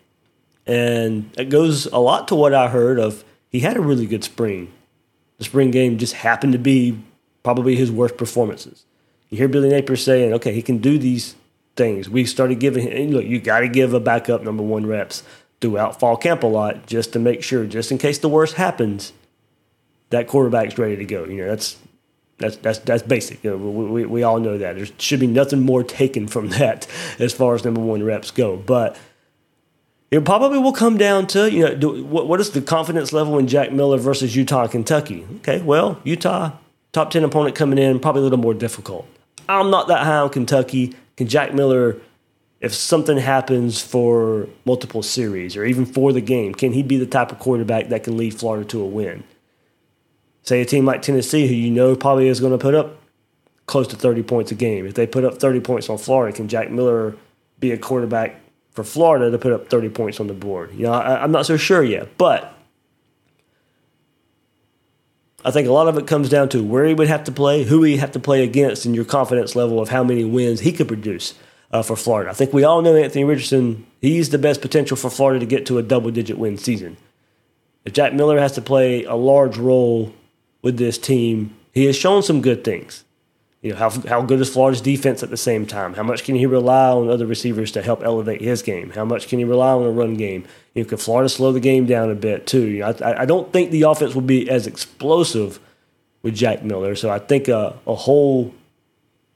And 0.66 1.30
it 1.38 1.48
goes 1.48 1.86
a 1.86 1.96
lot 1.96 2.28
to 2.28 2.34
what 2.34 2.52
I 2.52 2.68
heard 2.68 2.98
of 2.98 3.24
he 3.48 3.60
had 3.60 3.78
a 3.78 3.80
really 3.80 4.06
good 4.06 4.24
spring. 4.24 4.70
The 5.42 5.46
spring 5.46 5.72
game 5.72 5.98
just 5.98 6.12
happened 6.12 6.52
to 6.52 6.58
be 6.60 6.96
probably 7.42 7.74
his 7.74 7.90
worst 7.90 8.16
performances. 8.16 8.84
You 9.28 9.38
hear 9.38 9.48
Billy 9.48 9.70
Napier 9.70 9.96
saying, 9.96 10.32
okay, 10.34 10.54
he 10.54 10.62
can 10.62 10.78
do 10.78 10.98
these 10.98 11.34
things. 11.74 12.08
We 12.08 12.26
started 12.26 12.60
giving 12.60 12.86
him, 12.88 13.10
look, 13.10 13.24
you 13.24 13.40
got 13.40 13.58
to 13.58 13.68
give 13.68 13.92
a 13.92 13.98
backup 13.98 14.44
number 14.44 14.62
one 14.62 14.86
reps 14.86 15.24
throughout 15.60 15.98
fall 15.98 16.16
camp 16.16 16.44
a 16.44 16.46
lot 16.46 16.86
just 16.86 17.12
to 17.14 17.18
make 17.18 17.42
sure, 17.42 17.66
just 17.66 17.90
in 17.90 17.98
case 17.98 18.18
the 18.18 18.28
worst 18.28 18.54
happens, 18.54 19.12
that 20.10 20.28
quarterback's 20.28 20.78
ready 20.78 20.94
to 20.94 21.04
go. 21.04 21.24
You 21.24 21.38
know, 21.38 21.48
that's 21.48 21.76
that's 22.38 22.58
that's 22.58 22.78
that's 22.78 23.02
basic. 23.02 23.42
You 23.42 23.50
know, 23.50 23.56
we, 23.56 23.86
we, 23.86 24.06
we 24.06 24.22
all 24.22 24.38
know 24.38 24.58
that. 24.58 24.76
There 24.76 24.86
should 24.98 25.18
be 25.18 25.26
nothing 25.26 25.62
more 25.62 25.82
taken 25.82 26.28
from 26.28 26.48
that 26.60 26.86
as 27.18 27.32
far 27.32 27.56
as 27.56 27.64
number 27.64 27.80
one 27.80 28.04
reps 28.04 28.30
go. 28.30 28.56
But 28.56 28.96
it 30.12 30.26
probably 30.26 30.58
will 30.58 30.74
come 30.74 30.98
down 30.98 31.26
to 31.28 31.50
you 31.50 31.62
know 31.62 31.74
do, 31.74 32.04
what, 32.04 32.28
what 32.28 32.38
is 32.38 32.50
the 32.50 32.60
confidence 32.60 33.12
level 33.12 33.38
in 33.38 33.48
Jack 33.48 33.72
Miller 33.72 33.96
versus 33.96 34.36
Utah 34.36 34.68
Kentucky? 34.68 35.26
Okay, 35.36 35.60
well 35.62 35.98
Utah 36.04 36.52
top 36.92 37.10
ten 37.10 37.24
opponent 37.24 37.56
coming 37.56 37.78
in 37.78 37.98
probably 37.98 38.20
a 38.20 38.24
little 38.24 38.38
more 38.38 38.54
difficult. 38.54 39.08
I'm 39.48 39.70
not 39.70 39.88
that 39.88 40.04
high 40.04 40.18
on 40.18 40.28
Kentucky. 40.28 40.94
Can 41.16 41.28
Jack 41.28 41.54
Miller, 41.54 41.96
if 42.60 42.74
something 42.74 43.16
happens 43.16 43.80
for 43.80 44.48
multiple 44.66 45.02
series 45.02 45.56
or 45.56 45.64
even 45.64 45.86
for 45.86 46.12
the 46.12 46.20
game, 46.20 46.54
can 46.54 46.72
he 46.72 46.82
be 46.82 46.98
the 46.98 47.06
type 47.06 47.32
of 47.32 47.38
quarterback 47.38 47.88
that 47.88 48.04
can 48.04 48.16
lead 48.16 48.34
Florida 48.34 48.64
to 48.66 48.80
a 48.82 48.86
win? 48.86 49.24
Say 50.42 50.60
a 50.60 50.64
team 50.64 50.84
like 50.84 51.02
Tennessee, 51.02 51.46
who 51.48 51.54
you 51.54 51.70
know 51.70 51.96
probably 51.96 52.28
is 52.28 52.38
going 52.38 52.52
to 52.52 52.58
put 52.58 52.74
up 52.74 52.98
close 53.66 53.86
to 53.88 53.96
30 53.96 54.22
points 54.24 54.50
a 54.52 54.54
game. 54.54 54.86
If 54.86 54.94
they 54.94 55.06
put 55.06 55.24
up 55.24 55.38
30 55.38 55.60
points 55.60 55.88
on 55.88 55.96
Florida, 55.96 56.36
can 56.36 56.48
Jack 56.48 56.70
Miller 56.70 57.16
be 57.60 57.70
a 57.70 57.78
quarterback 57.78 58.41
for 58.72 58.84
Florida 58.84 59.30
to 59.30 59.38
put 59.38 59.52
up 59.52 59.68
30 59.68 59.90
points 59.90 60.20
on 60.20 60.26
the 60.26 60.34
board. 60.34 60.72
You 60.74 60.84
know, 60.84 60.92
I, 60.92 61.22
am 61.22 61.32
not 61.32 61.46
so 61.46 61.56
sure 61.56 61.82
yet, 61.82 62.16
but 62.16 62.54
I 65.44 65.50
think 65.50 65.68
a 65.68 65.72
lot 65.72 65.88
of 65.88 65.98
it 65.98 66.06
comes 66.06 66.28
down 66.28 66.48
to 66.50 66.62
where 66.62 66.84
he 66.84 66.94
would 66.94 67.08
have 67.08 67.24
to 67.24 67.32
play, 67.32 67.64
who 67.64 67.82
he 67.82 67.96
have 67.98 68.12
to 68.12 68.20
play 68.20 68.42
against, 68.42 68.86
and 68.86 68.94
your 68.94 69.04
confidence 69.04 69.54
level 69.54 69.80
of 69.80 69.88
how 69.88 70.04
many 70.04 70.24
wins 70.24 70.60
he 70.60 70.72
could 70.72 70.88
produce 70.88 71.34
uh, 71.70 71.82
for 71.82 71.96
Florida. 71.96 72.30
I 72.30 72.34
think 72.34 72.52
we 72.52 72.64
all 72.64 72.82
know 72.82 72.96
Anthony 72.96 73.24
Richardson, 73.24 73.86
he's 74.00 74.30
the 74.30 74.38
best 74.38 74.60
potential 74.62 74.96
for 74.96 75.10
Florida 75.10 75.40
to 75.40 75.46
get 75.46 75.66
to 75.66 75.78
a 75.78 75.82
double 75.82 76.10
digit 76.10 76.38
win 76.38 76.58
season. 76.58 76.96
If 77.84 77.92
Jack 77.92 78.14
Miller 78.14 78.38
has 78.38 78.52
to 78.52 78.62
play 78.62 79.04
a 79.04 79.14
large 79.14 79.58
role 79.58 80.14
with 80.62 80.78
this 80.78 80.98
team, 80.98 81.56
he 81.72 81.86
has 81.86 81.96
shown 81.96 82.22
some 82.22 82.40
good 82.40 82.62
things. 82.62 83.04
You 83.62 83.70
know, 83.70 83.76
how, 83.76 83.90
how 83.90 84.22
good 84.22 84.40
is 84.40 84.52
Florida's 84.52 84.80
defense 84.80 85.22
at 85.22 85.30
the 85.30 85.36
same 85.36 85.66
time? 85.66 85.94
How 85.94 86.02
much 86.02 86.24
can 86.24 86.34
he 86.34 86.46
rely 86.46 86.90
on 86.90 87.08
other 87.08 87.26
receivers 87.26 87.70
to 87.72 87.82
help 87.82 88.02
elevate 88.02 88.40
his 88.40 88.60
game? 88.60 88.90
How 88.90 89.04
much 89.04 89.28
can 89.28 89.38
he 89.38 89.44
rely 89.44 89.70
on 89.70 89.84
a 89.84 89.90
run 89.90 90.14
game? 90.14 90.44
You 90.74 90.82
know, 90.82 90.88
can 90.88 90.98
Florida 90.98 91.28
slow 91.28 91.52
the 91.52 91.60
game 91.60 91.86
down 91.86 92.10
a 92.10 92.16
bit 92.16 92.44
too? 92.44 92.66
You 92.66 92.80
know, 92.80 92.94
I, 93.00 93.22
I 93.22 93.24
don't 93.24 93.52
think 93.52 93.70
the 93.70 93.82
offense 93.82 94.16
will 94.16 94.22
be 94.22 94.50
as 94.50 94.66
explosive 94.66 95.60
with 96.22 96.34
Jack 96.34 96.64
Miller. 96.64 96.96
So 96.96 97.08
I 97.08 97.20
think 97.20 97.46
a, 97.46 97.78
a 97.86 97.94
whole 97.94 98.52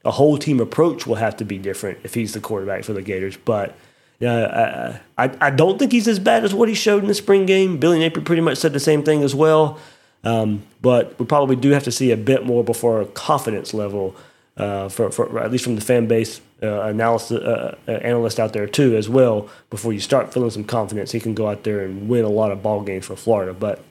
a 0.03 0.11
whole 0.11 0.37
team 0.37 0.59
approach 0.59 1.07
will 1.07 1.15
have 1.15 1.37
to 1.37 1.45
be 1.45 1.57
different 1.57 1.99
if 2.03 2.13
he's 2.13 2.33
the 2.33 2.39
quarterback 2.39 2.83
for 2.83 2.93
the 2.93 3.01
Gators. 3.01 3.37
But 3.37 3.75
uh, 4.21 4.97
I, 5.17 5.25
I, 5.25 5.37
I 5.39 5.49
don't 5.51 5.79
think 5.79 5.91
he's 5.91 6.07
as 6.07 6.19
bad 6.19 6.43
as 6.43 6.53
what 6.53 6.69
he 6.69 6.75
showed 6.75 7.01
in 7.01 7.07
the 7.07 7.13
spring 7.13 7.45
game. 7.45 7.77
Billy 7.77 7.99
Napier 7.99 8.23
pretty 8.23 8.41
much 8.41 8.57
said 8.57 8.73
the 8.73 8.79
same 8.79 9.03
thing 9.03 9.23
as 9.23 9.35
well. 9.35 9.79
Um, 10.23 10.63
but 10.81 11.17
we 11.19 11.25
probably 11.25 11.55
do 11.55 11.71
have 11.71 11.83
to 11.83 11.91
see 11.91 12.11
a 12.11 12.17
bit 12.17 12.45
more 12.45 12.63
before 12.63 13.01
a 13.01 13.05
confidence 13.05 13.73
level, 13.73 14.15
uh, 14.57 14.89
for, 14.89 15.11
for, 15.11 15.39
at 15.39 15.51
least 15.51 15.63
from 15.63 15.75
the 15.75 15.81
fan 15.81 16.07
base 16.07 16.41
uh, 16.63 16.81
analysis 16.81 17.39
uh, 17.39 17.77
uh, 17.87 17.91
analyst 17.91 18.39
out 18.39 18.53
there 18.53 18.67
too 18.67 18.95
as 18.95 19.07
well. 19.07 19.47
Before 19.69 19.93
you 19.93 19.99
start 19.99 20.33
feeling 20.33 20.49
some 20.49 20.63
confidence, 20.63 21.11
he 21.11 21.19
can 21.19 21.33
go 21.33 21.47
out 21.47 21.63
there 21.63 21.81
and 21.81 22.09
win 22.09 22.25
a 22.25 22.29
lot 22.29 22.51
of 22.51 22.63
ball 22.63 22.81
games 22.81 23.05
for 23.05 23.15
Florida. 23.15 23.53
But 23.53 23.83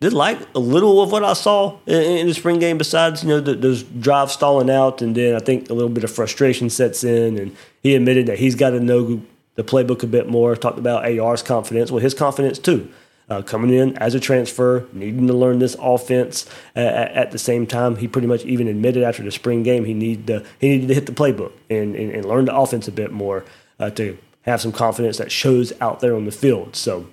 did 0.00 0.12
like 0.12 0.38
a 0.54 0.58
little 0.58 1.00
of 1.00 1.10
what 1.10 1.24
I 1.24 1.32
saw 1.32 1.78
in, 1.86 2.02
in 2.02 2.26
the 2.26 2.34
spring 2.34 2.58
game. 2.58 2.76
Besides, 2.76 3.22
you 3.22 3.30
know, 3.30 3.40
the, 3.40 3.54
those 3.54 3.82
drives 3.82 4.32
stalling 4.32 4.68
out, 4.68 5.00
and 5.00 5.14
then 5.14 5.34
I 5.34 5.38
think 5.38 5.70
a 5.70 5.74
little 5.74 5.88
bit 5.88 6.04
of 6.04 6.10
frustration 6.10 6.68
sets 6.68 7.02
in, 7.02 7.38
and 7.38 7.56
he 7.82 7.94
admitted 7.94 8.26
that 8.26 8.38
he's 8.38 8.54
got 8.54 8.70
to 8.70 8.80
know 8.80 9.22
the 9.54 9.64
playbook 9.64 10.02
a 10.02 10.06
bit 10.06 10.28
more. 10.28 10.54
Talked 10.56 10.78
about 10.78 11.06
AR's 11.06 11.42
confidence, 11.42 11.90
well, 11.90 12.02
his 12.02 12.12
confidence 12.12 12.58
too 12.58 12.92
uh, 13.28 13.42
coming 13.42 13.72
in 13.72 13.96
as 13.98 14.14
a 14.14 14.20
transfer, 14.20 14.86
needing 14.92 15.26
to 15.26 15.32
learn 15.32 15.58
this 15.58 15.76
offense 15.80 16.48
at 16.74 17.30
the 17.30 17.38
same 17.38 17.66
time. 17.66 17.96
He 17.96 18.08
pretty 18.08 18.26
much 18.26 18.44
even 18.44 18.68
admitted 18.68 19.02
after 19.02 19.22
the 19.22 19.30
spring 19.30 19.62
game 19.62 19.84
he 19.84 19.94
needed 19.94 20.26
to, 20.26 20.46
he 20.60 20.68
needed 20.68 20.88
to 20.88 20.94
hit 20.94 21.06
the 21.06 21.12
playbook 21.12 21.52
and, 21.70 21.94
and, 21.94 22.10
and 22.12 22.24
learn 22.24 22.44
the 22.44 22.54
offense 22.54 22.88
a 22.88 22.92
bit 22.92 23.12
more 23.12 23.44
uh, 23.78 23.90
to 23.90 24.18
have 24.42 24.60
some 24.60 24.72
confidence 24.72 25.18
that 25.18 25.32
shows 25.32 25.72
out 25.80 26.00
there 26.00 26.14
on 26.14 26.24
the 26.24 26.32
field. 26.32 26.76
So 26.76 27.06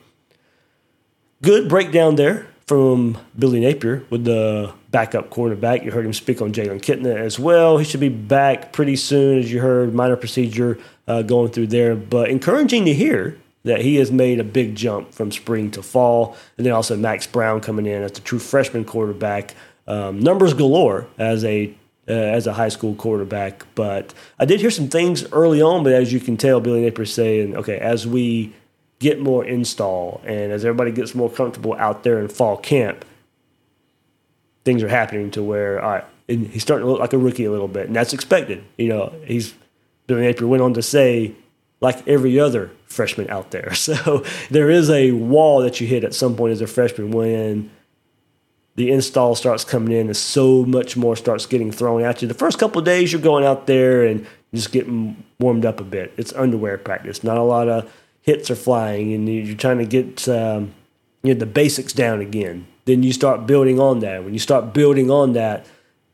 good 1.41 1.69
breakdown 1.69 2.15
there 2.15 2.47
from 2.67 3.17
Billy 3.37 3.59
Napier 3.59 4.03
with 4.09 4.25
the 4.25 4.73
backup 4.91 5.29
quarterback. 5.29 5.83
You 5.83 5.91
heard 5.91 6.05
him 6.05 6.13
speak 6.13 6.41
on 6.41 6.53
Jalen 6.53 6.81
Kitna 6.81 7.15
as 7.15 7.39
well. 7.39 7.77
He 7.77 7.85
should 7.85 7.99
be 7.99 8.09
back 8.09 8.73
pretty 8.73 8.95
soon, 8.95 9.39
as 9.39 9.51
you 9.51 9.61
heard, 9.61 9.93
minor 9.93 10.15
procedure 10.15 10.77
uh, 11.07 11.21
going 11.21 11.51
through 11.51 11.67
there. 11.67 11.95
But 11.95 12.29
encouraging 12.29 12.85
to 12.85 12.93
hear 12.93 13.37
that 13.63 13.81
he 13.81 13.95
has 13.95 14.11
made 14.11 14.39
a 14.39 14.43
big 14.43 14.75
jump 14.75 15.13
from 15.13 15.31
spring 15.31 15.71
to 15.71 15.83
fall. 15.83 16.35
And 16.57 16.65
then 16.65 16.73
also 16.73 16.95
Max 16.97 17.27
Brown 17.27 17.61
coming 17.61 17.85
in 17.85 18.03
as 18.03 18.13
the 18.13 18.21
true 18.21 18.39
freshman 18.39 18.85
quarterback. 18.85 19.55
Um, 19.87 20.19
numbers 20.19 20.53
galore 20.53 21.07
as 21.17 21.43
a 21.43 21.73
uh, 22.07 22.13
as 22.13 22.47
a 22.47 22.53
high 22.53 22.69
school 22.69 22.95
quarterback. 22.95 23.65
But 23.75 24.13
I 24.39 24.45
did 24.45 24.59
hear 24.59 24.71
some 24.71 24.87
things 24.87 25.31
early 25.31 25.61
on, 25.61 25.83
but 25.83 25.93
as 25.93 26.11
you 26.11 26.19
can 26.19 26.37
tell, 26.37 26.59
Billy 26.59 26.81
Napier 26.81 27.05
saying, 27.05 27.55
okay, 27.55 27.77
as 27.77 28.07
we 28.07 28.53
get 28.99 29.19
more 29.19 29.45
install 29.45 30.21
and 30.25 30.51
as 30.51 30.63
everybody 30.63 30.91
gets 30.91 31.15
more 31.15 31.29
comfortable 31.29 31.73
out 31.75 32.03
there 32.03 32.19
in 32.19 32.27
fall 32.27 32.57
camp, 32.57 33.05
things 34.63 34.83
are 34.83 34.89
happening 34.89 35.31
to 35.31 35.41
where, 35.41 35.81
all 35.81 35.91
right, 35.91 36.05
he's 36.27 36.61
starting 36.61 36.85
to 36.85 36.91
look 36.91 36.99
like 36.99 37.13
a 37.13 37.17
rookie 37.17 37.45
a 37.45 37.51
little 37.51 37.67
bit. 37.67 37.87
And 37.87 37.95
that's 37.95 38.13
expected. 38.13 38.63
You 38.77 38.89
know, 38.89 39.13
he's 39.25 39.53
Billy 40.07 40.21
Napier 40.21 40.47
went 40.47 40.61
on 40.61 40.73
to 40.73 40.81
say 40.81 41.33
like 41.79 42.07
every 42.07 42.39
other 42.39 42.71
freshman 42.91 43.29
out 43.29 43.51
there. 43.51 43.73
So 43.81 44.23
there 44.49 44.69
is 44.69 44.89
a 44.89 45.11
wall 45.11 45.61
that 45.61 45.81
you 45.81 45.87
hit 45.87 46.03
at 46.03 46.13
some 46.13 46.35
point 46.35 46.51
as 46.51 46.61
a 46.61 46.67
freshman 46.67 47.11
when 47.11 47.71
the 48.75 48.91
install 48.91 49.35
starts 49.35 49.65
coming 49.65 49.91
in 49.91 50.07
and 50.07 50.15
so 50.15 50.63
much 50.65 50.95
more 50.95 51.15
starts 51.15 51.45
getting 51.45 51.71
thrown 51.71 52.03
at 52.03 52.21
you. 52.21 52.27
The 52.27 52.33
first 52.33 52.57
couple 52.57 52.81
days 52.81 53.11
you're 53.11 53.21
going 53.21 53.43
out 53.43 53.67
there 53.67 54.05
and 54.05 54.25
just 54.53 54.71
getting 54.71 55.23
warmed 55.39 55.65
up 55.65 55.79
a 55.79 55.83
bit. 55.83 56.13
It's 56.17 56.33
underwear 56.33 56.77
practice. 56.77 57.23
Not 57.23 57.37
a 57.37 57.43
lot 57.43 57.67
of 57.67 57.91
hits 58.21 58.51
are 58.51 58.55
flying, 58.55 59.13
and 59.13 59.27
you're 59.27 59.57
trying 59.57 59.79
to 59.79 59.85
get 59.85 60.27
um, 60.27 60.73
you 61.23 61.33
know 61.33 61.39
the 61.39 61.45
basics 61.45 61.93
down 61.93 62.21
again. 62.21 62.67
Then 62.85 63.03
you 63.03 63.13
start 63.13 63.45
building 63.45 63.79
on 63.79 63.99
that. 63.99 64.23
When 64.23 64.33
you 64.33 64.39
start 64.39 64.73
building 64.73 65.11
on 65.11 65.33
that, 65.33 65.65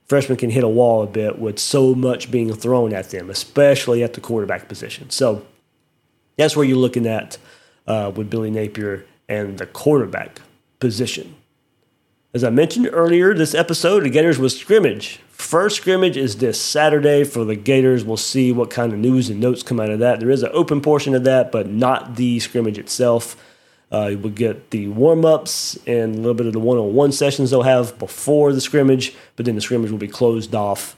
freshmen 0.06 0.38
can 0.38 0.50
hit 0.50 0.64
a 0.64 0.70
wall 0.70 1.04
a 1.04 1.08
bit 1.08 1.40
with 1.40 1.60
so 1.60 1.96
much 1.96 2.32
being 2.32 2.54
thrown 2.54 2.94
at 2.94 3.10
them, 3.12 3.30
especially 3.30 4.04
at 4.04 4.14
the 4.14 4.22
quarterback 4.22 4.68
position. 4.68 5.10
So 5.10 5.46
that's 6.38 6.56
where 6.56 6.66
you're 6.66 6.78
looking 6.78 7.06
at 7.06 7.38
uh, 7.88 8.12
with 8.16 8.30
Billy 8.30 8.52
Napier 8.52 9.06
and 9.28 9.58
the 9.58 9.66
quarterback 9.66 10.42
position. 10.80 11.36
As 12.34 12.44
I 12.44 12.50
mentioned 12.50 12.90
earlier, 12.92 13.34
this 13.34 13.56
episode 13.56 14.06
of 14.06 14.12
Gators 14.12 14.38
was 14.38 14.58
scrimmage. 14.58 15.20
First 15.30 15.78
scrimmage 15.78 16.18
is 16.18 16.38
this 16.38 16.62
Saturday 16.62 17.24
for 17.24 17.44
the 17.44 17.56
Gators. 17.56 18.04
We'll 18.04 18.18
see 18.18 18.52
what 18.52 18.70
kind 18.70 18.94
of 18.94 19.00
news 19.00 19.30
and 19.30 19.40
notes 19.40 19.64
come 19.64 19.80
out 19.80 19.90
of 19.90 20.00
that. 20.00 20.20
There 20.20 20.30
is 20.30 20.44
an 20.44 20.52
open 20.54 20.82
portion 20.82 21.16
of 21.16 21.24
that, 21.24 21.52
but 21.52 21.68
not 21.68 22.16
the 22.16 22.40
scrimmage 22.40 22.78
itself. 22.78 23.36
Uh, 23.90 24.12
we'll 24.20 24.34
get 24.34 24.72
the 24.72 24.88
warm 24.90 25.24
ups 25.24 25.78
and 25.88 26.14
a 26.14 26.18
little 26.18 26.34
bit 26.34 26.46
of 26.46 26.54
the 26.54 26.60
one 26.60 26.78
on 26.78 26.94
one 26.94 27.12
sessions 27.12 27.52
they'll 27.52 27.62
have 27.64 27.98
before 27.98 28.52
the 28.52 28.60
scrimmage, 28.62 29.16
but 29.36 29.46
then 29.46 29.56
the 29.56 29.62
scrimmage 29.62 29.90
will 29.90 29.98
be 29.98 30.08
closed 30.08 30.54
off 30.54 30.96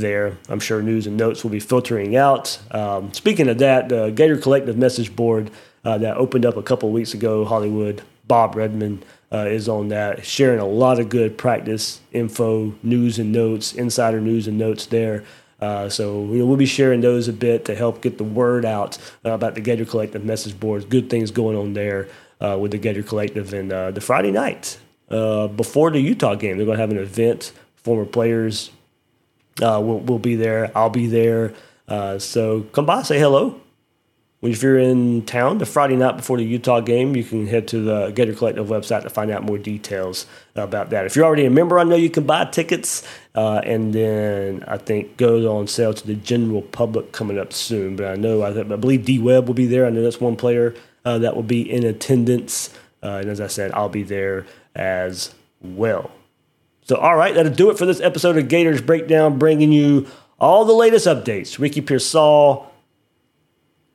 there. 0.00 0.36
I'm 0.48 0.60
sure 0.60 0.82
news 0.82 1.06
and 1.06 1.16
notes 1.16 1.42
will 1.42 1.50
be 1.50 1.60
filtering 1.60 2.16
out. 2.16 2.58
Um, 2.70 3.12
speaking 3.12 3.48
of 3.48 3.58
that, 3.58 3.88
the 3.88 4.10
Gator 4.10 4.36
Collective 4.36 4.76
message 4.76 5.14
board 5.14 5.50
uh, 5.84 5.98
that 5.98 6.16
opened 6.16 6.44
up 6.44 6.56
a 6.56 6.62
couple 6.62 6.90
weeks 6.90 7.14
ago, 7.14 7.44
Hollywood, 7.44 8.02
Bob 8.26 8.56
Redmond 8.56 9.04
uh, 9.32 9.46
is 9.48 9.68
on 9.68 9.88
that, 9.88 10.24
sharing 10.24 10.58
a 10.58 10.66
lot 10.66 10.98
of 10.98 11.08
good 11.08 11.38
practice 11.38 12.00
info, 12.12 12.74
news 12.82 13.18
and 13.18 13.32
notes, 13.32 13.72
insider 13.72 14.20
news 14.20 14.46
and 14.48 14.58
notes 14.58 14.86
there. 14.86 15.24
Uh, 15.60 15.88
so 15.88 16.24
you 16.26 16.38
know, 16.38 16.46
we'll 16.46 16.56
be 16.56 16.66
sharing 16.66 17.00
those 17.00 17.28
a 17.28 17.32
bit 17.32 17.64
to 17.64 17.74
help 17.74 18.02
get 18.02 18.18
the 18.18 18.24
word 18.24 18.64
out 18.64 18.98
uh, 19.24 19.30
about 19.30 19.54
the 19.54 19.60
Gator 19.60 19.84
Collective 19.84 20.24
message 20.24 20.58
boards. 20.58 20.84
Good 20.84 21.08
things 21.08 21.30
going 21.30 21.56
on 21.56 21.72
there 21.72 22.08
uh, 22.40 22.58
with 22.60 22.72
the 22.72 22.78
Gator 22.78 23.02
Collective. 23.02 23.52
And 23.52 23.72
uh, 23.72 23.90
the 23.90 24.00
Friday 24.00 24.30
night 24.30 24.78
before 25.08 25.90
the 25.90 26.00
Utah 26.00 26.34
game, 26.34 26.56
they're 26.56 26.66
going 26.66 26.76
to 26.76 26.80
have 26.80 26.90
an 26.90 26.98
event. 26.98 27.52
Former 27.76 28.04
players 28.04 28.70
uh, 29.62 29.80
will 29.80 30.00
will 30.00 30.18
be 30.18 30.36
there. 30.36 30.70
I'll 30.76 30.90
be 30.90 31.06
there. 31.06 31.54
so 32.18 32.62
come 32.72 32.86
by, 32.86 33.02
say 33.02 33.18
hello. 33.18 33.60
If 34.42 34.62
you're 34.62 34.78
in 34.78 35.24
town 35.24 35.58
the 35.58 35.66
Friday 35.66 35.96
night 35.96 36.18
before 36.18 36.36
the 36.36 36.44
Utah 36.44 36.80
game, 36.80 37.16
you 37.16 37.24
can 37.24 37.46
head 37.46 37.66
to 37.68 37.80
the 37.80 38.10
Gator 38.10 38.34
Collective 38.34 38.66
website 38.66 39.02
to 39.02 39.10
find 39.10 39.30
out 39.30 39.42
more 39.42 39.56
details 39.56 40.26
about 40.54 40.90
that. 40.90 41.06
If 41.06 41.16
you're 41.16 41.24
already 41.24 41.46
a 41.46 41.50
member, 41.50 41.78
I 41.78 41.84
know 41.84 41.96
you 41.96 42.10
can 42.10 42.24
buy 42.24 42.44
tickets, 42.44 43.02
uh, 43.34 43.62
and 43.64 43.94
then 43.94 44.62
I 44.68 44.76
think 44.76 45.16
goes 45.16 45.46
on 45.46 45.66
sale 45.68 45.94
to 45.94 46.06
the 46.06 46.14
general 46.14 46.60
public 46.60 47.12
coming 47.12 47.38
up 47.38 47.52
soon. 47.52 47.96
But 47.96 48.06
I 48.06 48.16
know 48.16 48.42
I, 48.42 48.50
I 48.50 48.62
believe 48.76 49.06
D 49.06 49.18
Webb 49.18 49.46
will 49.46 49.54
be 49.54 49.66
there. 49.66 49.86
I 49.86 49.90
know 49.90 50.02
that's 50.02 50.20
one 50.20 50.36
player 50.36 50.74
uh, 51.06 51.18
that 51.18 51.34
will 51.34 51.42
be 51.42 51.68
in 51.68 51.84
attendance, 51.84 52.72
uh, 53.02 53.20
and 53.22 53.30
as 53.30 53.40
I 53.40 53.46
said, 53.46 53.72
I'll 53.72 53.88
be 53.88 54.02
there 54.02 54.46
as 54.74 55.34
well. 55.62 56.10
So, 56.86 56.94
all 56.94 57.16
right, 57.16 57.34
that'll 57.34 57.52
do 57.52 57.70
it 57.70 57.78
for 57.78 57.84
this 57.84 58.00
episode 58.00 58.36
of 58.36 58.46
Gators 58.46 58.80
Breakdown, 58.80 59.40
bringing 59.40 59.72
you 59.72 60.06
all 60.38 60.64
the 60.64 60.72
latest 60.72 61.08
updates. 61.08 61.58
Ricky 61.58 61.80
Pearsall 61.80 62.72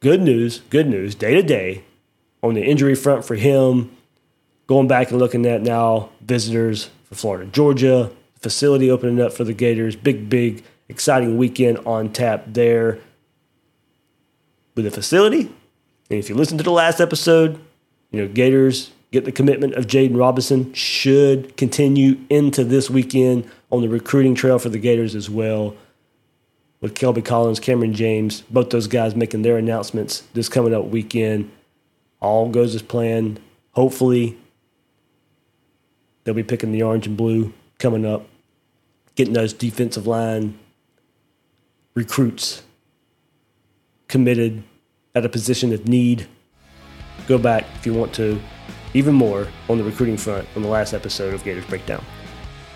good 0.01 0.19
news, 0.19 0.60
good 0.69 0.88
news, 0.88 1.15
day 1.15 1.34
to 1.36 1.41
day 1.41 1.86
on 2.43 2.54
the 2.54 2.62
injury 2.62 2.95
front 2.95 3.23
for 3.23 3.36
him. 3.36 3.95
Going 4.67 4.89
back 4.89 5.10
and 5.10 5.19
looking 5.19 5.45
at 5.45 5.62
now 5.62 6.10
visitors 6.19 6.89
for 7.06 7.15
Florida, 7.15 7.49
Georgia, 7.49 8.12
facility 8.41 8.91
opening 8.91 9.21
up 9.21 9.32
for 9.32 9.45
the 9.45 9.54
Gators. 9.54 9.95
Big, 9.95 10.30
big, 10.30 10.62
exciting 10.89 11.38
weekend 11.38 11.77
on 11.80 12.12
tap 12.12 12.43
there 12.47 12.99
with 14.75 14.84
the 14.84 14.91
facility. 14.91 15.43
And 16.10 16.19
if 16.19 16.27
you 16.27 16.36
listen 16.36 16.58
to 16.58 16.63
the 16.63 16.71
last 16.71 16.99
episode, 16.99 17.58
you 18.12 18.21
know, 18.21 18.27
Gators 18.27 18.91
get 19.12 19.26
the 19.26 19.32
commitment 19.32 19.74
of 19.76 19.88
Jaden 19.88 20.17
Robinson, 20.17 20.74
should 20.74 21.58
continue 21.58 22.17
into 22.30 22.63
this 22.63 22.89
weekend 22.89 23.50
on 23.69 23.82
the 23.82 23.89
recruiting 23.89 24.36
trail 24.36 24.58
for 24.58 24.69
the 24.69 24.80
Gators 24.80 25.15
as 25.15 25.30
well 25.30 25.76
with 26.80 26.95
Kelby 26.95 27.24
Collins, 27.24 27.60
Cameron 27.60 27.93
James, 27.93 28.41
both 28.41 28.71
those 28.71 28.88
guys 28.88 29.15
making 29.15 29.43
their 29.43 29.58
announcements 29.58 30.21
this 30.34 30.50
coming 30.50 30.74
up 30.74 30.86
weekend. 30.86 31.52
All 32.19 32.50
goes 32.50 32.74
as 32.74 32.82
planned. 32.82 33.39
Hopefully, 33.71 34.38
they'll 36.24 36.34
be 36.34 36.43
picking 36.43 36.71
the 36.71 36.84
orange 36.84 37.08
and 37.08 37.15
blue 37.15 37.54
coming 37.78 38.06
up, 38.06 38.28
getting 39.15 39.34
those 39.34 39.54
defensive 39.54 40.08
line 40.08 40.58
recruits 41.93 42.63
committed 44.08 44.63
at 45.15 45.26
a 45.26 45.30
position 45.30 45.74
of 45.74 45.88
need. 45.88 46.28
Go 47.28 47.38
back 47.38 47.65
if 47.76 47.86
you 47.86 47.93
want 47.93 48.13
to, 48.15 48.41
even 48.93 49.13
more 49.13 49.47
on 49.69 49.77
the 49.77 49.84
recruiting 49.84 50.17
front 50.17 50.47
on 50.56 50.62
the 50.62 50.67
last 50.67 50.93
episode 50.93 51.34
of 51.34 51.43
Gators 51.43 51.65
Breakdown. 51.65 52.04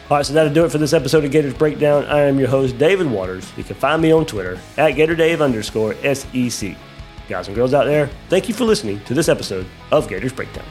All 0.09 0.17
right, 0.17 0.25
so 0.25 0.33
that'll 0.33 0.53
do 0.53 0.65
it 0.65 0.71
for 0.71 0.77
this 0.77 0.93
episode 0.93 1.25
of 1.25 1.31
Gators 1.31 1.55
Breakdown. 1.55 2.05
I 2.05 2.21
am 2.21 2.37
your 2.37 2.47
host, 2.47 2.77
David 2.77 3.09
Waters. 3.09 3.51
You 3.57 3.63
can 3.63 3.75
find 3.75 4.01
me 4.01 4.11
on 4.11 4.25
Twitter 4.25 4.59
at 4.77 4.93
GatorDave 4.93 5.41
underscore 5.41 5.95
SEC. 6.13 6.75
Guys 7.27 7.47
and 7.47 7.55
girls 7.55 7.73
out 7.73 7.85
there, 7.85 8.09
thank 8.29 8.47
you 8.47 8.53
for 8.53 8.65
listening 8.65 9.03
to 9.05 9.15
this 9.15 9.29
episode 9.29 9.65
of 9.91 10.07
Gators 10.07 10.31
Breakdown. 10.31 10.65